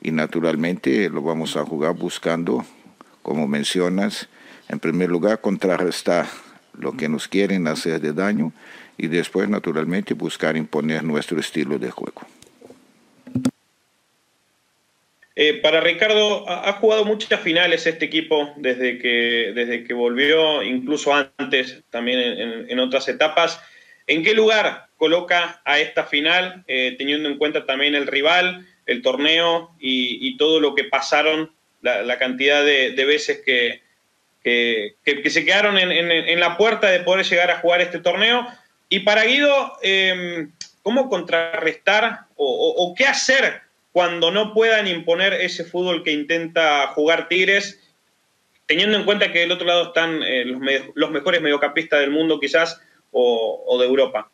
y 0.00 0.12
naturalmente 0.12 1.10
lo 1.10 1.20
vamos 1.20 1.58
a 1.58 1.64
jugar 1.66 1.94
buscando, 1.94 2.64
como 3.22 3.46
mencionas, 3.46 4.30
en 4.70 4.80
primer 4.80 5.10
lugar 5.10 5.42
contrarrestar 5.42 6.26
lo 6.78 6.92
que 6.92 7.08
nos 7.08 7.28
quieren 7.28 7.66
hacer 7.66 8.00
de 8.00 8.12
daño 8.12 8.52
y 8.96 9.08
después 9.08 9.48
naturalmente 9.48 10.14
buscar 10.14 10.56
imponer 10.56 11.02
nuestro 11.02 11.40
estilo 11.40 11.78
de 11.78 11.90
juego. 11.90 12.22
Eh, 15.36 15.54
para 15.54 15.80
Ricardo, 15.80 16.48
ha, 16.48 16.72
jugado 16.74 17.04
muchas 17.04 17.40
finales 17.40 17.86
este 17.88 18.04
equipo 18.04 18.52
desde 18.56 18.98
que, 18.98 19.52
desde 19.52 19.82
que 19.82 19.92
volvió, 19.92 20.62
incluso 20.62 21.12
antes, 21.12 21.82
también 21.90 22.68
en, 22.68 22.78
otras 22.78 23.08
etapas. 23.08 23.60
¿En 24.06 24.22
qué 24.22 24.32
lugar 24.32 24.86
coloca 24.96 25.60
a 25.64 25.80
esta 25.80 26.04
final, 26.04 26.62
eh, 26.68 26.94
teniendo 26.96 27.28
en 27.28 27.36
cuenta 27.36 27.66
también 27.66 27.96
el 27.96 28.06
rival, 28.06 28.64
el 28.86 29.02
torneo 29.02 29.74
y, 29.80 30.36
todo 30.36 30.60
lo 30.60 30.74
que 30.76 30.84
pasaron, 30.84 31.50
la, 31.82 32.18
cantidad 32.18 32.64
de, 32.64 33.04
veces 33.04 33.42
que, 33.44 33.82
que, 34.44 34.94
se 35.30 35.44
quedaron 35.44 35.78
en, 35.78 36.40
la 36.40 36.56
puerta 36.56 36.88
de 36.88 37.00
poder 37.00 37.26
llegar 37.26 37.50
a 37.50 37.58
jugar 37.58 37.80
este 37.80 37.98
torneo? 37.98 38.46
Y 38.88 39.00
para 39.00 39.24
Guido, 39.24 39.72
em, 39.82 40.52
¿cómo 40.82 41.08
contrarrestar 41.08 42.26
o 42.36 42.94
qué 42.96 43.06
hacer 43.06 43.64
cuando 43.94 44.32
no 44.32 44.52
puedan 44.52 44.88
imponer 44.88 45.34
ese 45.34 45.62
fútbol 45.62 46.02
que 46.02 46.10
intenta 46.10 46.88
jugar 46.88 47.28
Tigres, 47.28 47.78
teniendo 48.66 48.96
en 48.96 49.04
cuenta 49.04 49.30
que 49.30 49.38
del 49.38 49.52
otro 49.52 49.68
lado 49.68 49.84
están 49.84 50.20
eh, 50.24 50.44
los, 50.96 51.10
mejores 51.12 51.40
mediocampistas 51.40 52.00
del 52.00 52.10
mundo 52.10 52.40
quizás 52.40 52.80
o, 53.12 53.76
de 53.78 53.86
Europa. 53.86 54.28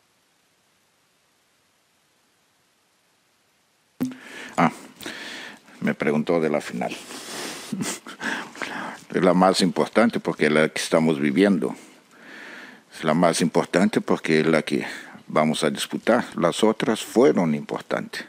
Ah, 4.57 4.71
me 5.79 5.93
preguntó 5.93 6.39
de 6.39 6.49
la 6.49 6.59
final. 6.59 6.97
es 9.13 9.23
la 9.23 9.33
más 9.33 9.61
importante 9.61 10.19
porque 10.19 10.45
es 10.45 10.51
la 10.51 10.69
que 10.69 10.81
estamos 10.81 11.19
viviendo. 11.19 11.75
Es 12.95 13.03
la 13.03 13.13
más 13.13 13.41
importante 13.41 14.01
porque 14.01 14.41
es 14.41 14.47
la 14.47 14.61
que 14.61 14.85
vamos 15.27 15.63
a 15.63 15.69
disputar. 15.69 16.25
Las 16.35 16.63
otras 16.63 17.01
fueron 17.01 17.55
importantes 17.55 18.25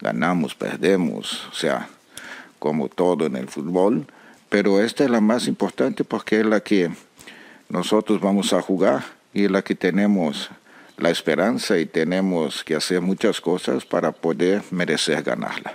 ganamos, 0.00 0.54
perdemos, 0.54 1.46
o 1.50 1.54
sea, 1.54 1.88
como 2.58 2.88
todo 2.88 3.26
en 3.26 3.36
el 3.36 3.48
fútbol, 3.48 4.06
pero 4.48 4.80
esta 4.80 5.04
es 5.04 5.10
la 5.10 5.20
más 5.20 5.46
importante 5.46 6.04
porque 6.04 6.40
es 6.40 6.46
la 6.46 6.60
que 6.60 6.90
nosotros 7.68 8.20
vamos 8.20 8.52
a 8.52 8.62
jugar 8.62 9.04
y 9.32 9.44
es 9.44 9.50
la 9.50 9.62
que 9.62 9.74
tenemos 9.74 10.50
la 10.96 11.10
esperanza 11.10 11.78
y 11.78 11.86
tenemos 11.86 12.64
que 12.64 12.74
hacer 12.74 13.00
muchas 13.00 13.40
cosas 13.40 13.84
para 13.84 14.12
poder 14.12 14.62
merecer 14.70 15.22
ganarla. 15.22 15.74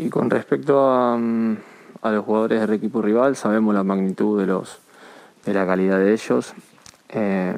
Y 0.00 0.08
con 0.08 0.30
respecto 0.30 0.88
a, 0.90 1.14
mm, 1.18 1.56
los 2.04 2.24
jugadores 2.24 2.62
del 2.62 2.72
equipo 2.72 3.02
rival, 3.02 3.36
sabemos 3.36 3.74
la 3.74 3.84
magnitud 3.84 4.40
de 4.40 4.46
los 4.46 4.80
de 5.44 5.52
la 5.52 5.66
calidad 5.66 5.98
de 5.98 6.14
ellos. 6.14 6.54
Eh, 7.10 7.54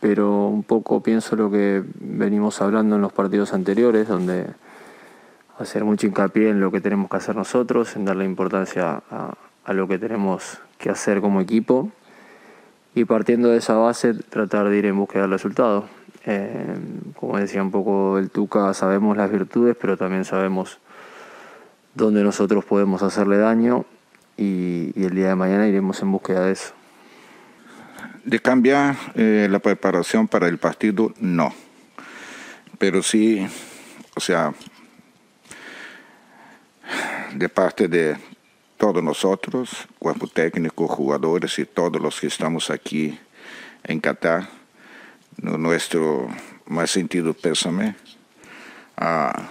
pero 0.00 0.46
un 0.46 0.62
poco 0.62 1.02
pienso 1.02 1.36
lo 1.36 1.50
que 1.50 1.82
venimos 2.00 2.62
hablando 2.62 2.96
en 2.96 3.02
los 3.02 3.12
partidos 3.12 3.52
anteriores, 3.52 4.08
donde 4.08 4.46
hacer 5.58 5.84
mucho 5.84 6.06
hincapié 6.06 6.48
en 6.48 6.60
lo 6.60 6.70
que 6.70 6.80
tenemos 6.80 7.10
que 7.10 7.18
hacer 7.18 7.36
nosotros, 7.36 7.96
en 7.96 8.06
darle 8.06 8.24
importancia 8.24 9.02
a, 9.10 9.72
lo 9.74 9.86
que 9.88 9.98
tenemos 9.98 10.58
que 10.78 10.88
hacer 10.88 11.20
como 11.20 11.42
equipo 11.42 11.90
y 12.94 13.04
partiendo 13.04 13.50
de 13.50 13.58
esa 13.58 13.74
base 13.74 14.14
tratar 14.14 14.70
de 14.70 14.78
ir 14.78 14.86
en 14.86 14.96
búsqueda 14.96 15.22
del 15.22 15.32
resultado. 15.32 15.84
Eh, 16.24 16.76
como 17.14 17.36
decía 17.36 17.62
un 17.62 17.70
poco 17.70 18.16
el 18.16 18.30
Tuca, 18.30 18.72
sabemos 18.72 19.18
las 19.18 19.30
virtudes, 19.30 19.76
pero 19.78 19.98
también 19.98 20.24
sabemos 20.24 20.78
dónde 21.96 22.22
nosotros 22.22 22.64
podemos 22.64 23.02
hacerle 23.02 23.38
daño 23.38 23.86
y 24.36 24.92
el 25.02 25.14
día 25.14 25.28
de 25.28 25.34
mañana 25.34 25.66
iremos 25.66 26.00
en 26.02 26.12
búsqueda 26.12 26.44
de 26.44 26.52
eso. 26.52 26.74
De 28.24 28.38
cambiar 28.38 28.96
eh, 29.14 29.48
la 29.50 29.60
preparación 29.60 30.28
para 30.28 30.46
el 30.46 30.58
partido, 30.58 31.14
no. 31.20 31.54
Pero 32.78 33.02
sí, 33.02 33.46
o 34.14 34.20
sea, 34.20 34.52
de 37.34 37.48
parte 37.48 37.88
de 37.88 38.18
todos 38.76 39.02
nosotros, 39.02 39.70
cuerpo 39.98 40.26
técnico, 40.26 40.86
jugadores 40.86 41.58
y 41.58 41.64
todos 41.64 42.00
los 42.02 42.20
que 42.20 42.26
estamos 42.26 42.70
aquí 42.70 43.18
en 43.84 44.00
Qatar, 44.00 44.48
nuestro 45.38 46.28
más 46.66 46.90
sentido 46.90 47.32
pésame 47.32 47.94
a, 48.98 49.48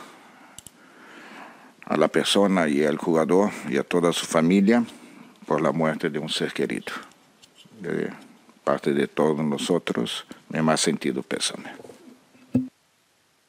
a 1.86 1.98
la 1.98 2.08
persona 2.08 2.68
y 2.68 2.84
al 2.84 2.98
jugador 2.98 3.52
y 3.70 3.78
a 3.78 3.84
toda 3.84 4.12
su 4.12 4.26
familia 4.26 4.84
por 5.46 5.62
la 5.62 5.72
muerte 5.72 6.10
de 6.10 6.20
un 6.20 6.30
ser 6.30 6.52
querido 6.54 6.94
parte 8.66 8.94
de 8.94 9.08
todos 9.08 9.46
nosotros, 9.46 10.26
me 10.50 10.62
más 10.62 10.82
sentido 10.82 11.22
pésame. 11.24 11.72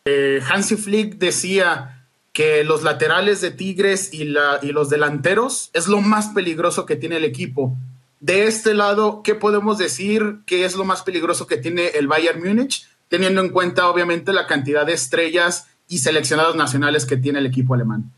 Eh, 0.05 0.41
Hansi 0.49 0.77
Flick 0.77 1.17
decía 1.17 2.07
que 2.33 2.63
los 2.63 2.85
laterales 2.85 3.41
de 3.41 3.51
Tigres 3.51 4.13
y, 4.13 4.25
la, 4.25 4.61
y 4.63 4.71
los 4.71 4.91
delanteros 4.91 5.71
es 5.73 5.89
lo 5.89 6.01
más 6.01 6.29
peligroso 6.29 6.87
que 6.87 6.95
tiene 6.95 7.17
el 7.17 7.25
equipo. 7.25 7.77
De 8.21 8.45
este 8.45 8.75
lado, 8.75 9.23
¿qué 9.25 9.35
podemos 9.35 9.79
decir 9.79 10.39
que 10.47 10.65
es 10.65 10.77
lo 10.77 10.85
más 10.85 11.03
peligroso 11.03 11.47
que 11.47 11.57
tiene 11.57 11.89
el 11.89 12.07
Bayern 12.07 12.43
Múnich, 12.43 12.87
teniendo 13.09 13.41
en 13.41 13.49
cuenta 13.49 13.89
obviamente 13.89 14.33
la 14.33 14.47
cantidad 14.47 14.87
de 14.87 14.93
estrellas 14.93 15.67
y 15.89 15.99
seleccionados 15.99 16.57
nacionales 16.57 17.07
que 17.07 17.17
tiene 17.17 17.39
el 17.39 17.47
equipo 17.47 17.75
alemán? 17.75 18.13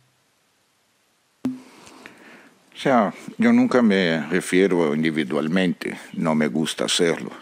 O 2.79 2.81
sea, 2.81 3.12
yo 3.38 3.53
nunca 3.53 3.83
me 3.83 4.25
refiero 4.29 4.95
individualmente, 4.95 5.99
no 6.12 6.37
me 6.37 6.47
gusta 6.47 6.85
hacerlo. 6.85 7.33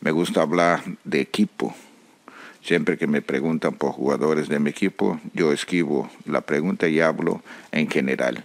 Me 0.00 0.12
gusta 0.12 0.42
hablar 0.42 0.80
de 1.02 1.20
equipo. 1.20 1.74
Siempre 2.62 2.96
que 2.96 3.08
me 3.08 3.20
preguntan 3.20 3.74
por 3.74 3.90
jugadores 3.90 4.48
de 4.48 4.60
mi 4.60 4.70
equipo, 4.70 5.20
yo 5.34 5.52
esquivo 5.52 6.08
la 6.24 6.42
pregunta 6.42 6.86
y 6.86 7.00
hablo 7.00 7.42
en 7.72 7.90
general. 7.90 8.44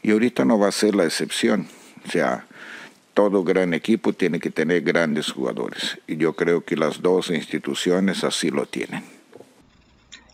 Y 0.00 0.12
ahorita 0.12 0.46
no 0.46 0.58
va 0.58 0.68
a 0.68 0.72
ser 0.72 0.94
la 0.94 1.04
excepción. 1.04 1.66
O 2.08 2.10
sea, 2.10 2.46
todo 3.12 3.44
gran 3.44 3.74
equipo 3.74 4.14
tiene 4.14 4.40
que 4.40 4.48
tener 4.48 4.80
grandes 4.80 5.30
jugadores. 5.30 5.98
Y 6.06 6.16
yo 6.16 6.32
creo 6.32 6.64
que 6.64 6.74
las 6.74 7.02
dos 7.02 7.28
instituciones 7.28 8.24
así 8.24 8.48
lo 8.48 8.64
tienen. 8.64 9.04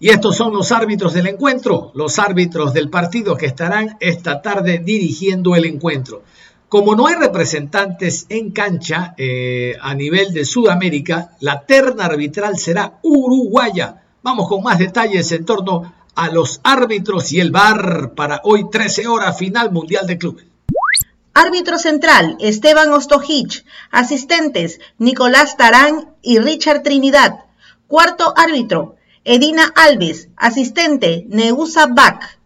Y 0.00 0.10
estos 0.10 0.36
son 0.36 0.52
los 0.52 0.70
árbitros 0.70 1.12
del 1.12 1.26
encuentro, 1.26 1.90
los 1.94 2.18
árbitros 2.18 2.72
del 2.72 2.88
partido 2.88 3.36
que 3.36 3.46
estarán 3.46 3.96
esta 3.98 4.40
tarde 4.42 4.78
dirigiendo 4.78 5.56
el 5.56 5.64
encuentro. 5.64 6.22
Como 6.68 6.94
no 6.94 7.06
hay 7.06 7.14
representantes 7.16 8.26
en 8.28 8.50
cancha 8.52 9.14
eh, 9.16 9.74
a 9.80 9.94
nivel 9.94 10.32
de 10.32 10.44
Sudamérica, 10.44 11.36
la 11.40 11.62
terna 11.62 12.04
arbitral 12.04 12.58
será 12.58 12.98
uruguaya. 13.02 14.02
Vamos 14.22 14.48
con 14.48 14.62
más 14.62 14.78
detalles 14.78 15.32
en 15.32 15.44
torno 15.44 15.94
a 16.14 16.28
los 16.28 16.60
árbitros 16.62 17.32
y 17.32 17.40
el 17.40 17.50
VAR 17.50 18.12
para 18.14 18.40
hoy 18.44 18.68
13 18.70 19.06
horas 19.06 19.38
final 19.38 19.72
Mundial 19.72 20.06
de 20.06 20.18
Clubes. 20.18 20.44
Árbitro 21.32 21.78
central, 21.78 22.36
Esteban 22.40 22.92
Ostojich. 22.92 23.64
Asistentes, 23.90 24.80
Nicolás 24.98 25.56
Tarán 25.56 26.14
y 26.20 26.38
Richard 26.38 26.82
Trinidad. 26.82 27.44
Cuarto 27.86 28.34
árbitro, 28.36 28.97
Edina 29.30 29.70
Alves, 29.76 30.30
asistente, 30.38 31.26
Neusa 31.28 31.86
Bach. 31.86 32.38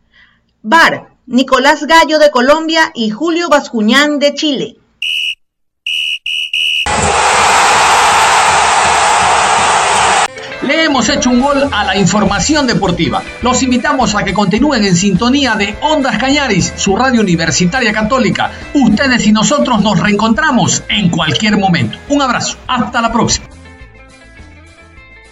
Bar, 0.62 1.10
Nicolás 1.26 1.86
Gallo 1.86 2.18
de 2.18 2.32
Colombia 2.32 2.90
y 2.92 3.10
Julio 3.10 3.48
Bascuñán 3.48 4.18
de 4.18 4.34
Chile. 4.34 4.76
Le 10.62 10.82
hemos 10.82 11.08
hecho 11.08 11.30
un 11.30 11.40
gol 11.40 11.68
a 11.70 11.84
la 11.84 11.96
información 11.96 12.66
deportiva. 12.66 13.22
Los 13.42 13.62
invitamos 13.62 14.16
a 14.16 14.24
que 14.24 14.34
continúen 14.34 14.82
en 14.82 14.96
sintonía 14.96 15.54
de 15.54 15.76
Ondas 15.82 16.18
Cañaris, 16.18 16.72
su 16.74 16.96
radio 16.96 17.20
universitaria 17.20 17.92
católica. 17.92 18.50
Ustedes 18.74 19.24
y 19.24 19.30
nosotros 19.30 19.80
nos 19.82 20.00
reencontramos 20.00 20.82
en 20.88 21.10
cualquier 21.10 21.58
momento. 21.58 21.96
Un 22.08 22.22
abrazo. 22.22 22.56
Hasta 22.66 23.00
la 23.00 23.12
próxima. 23.12 23.51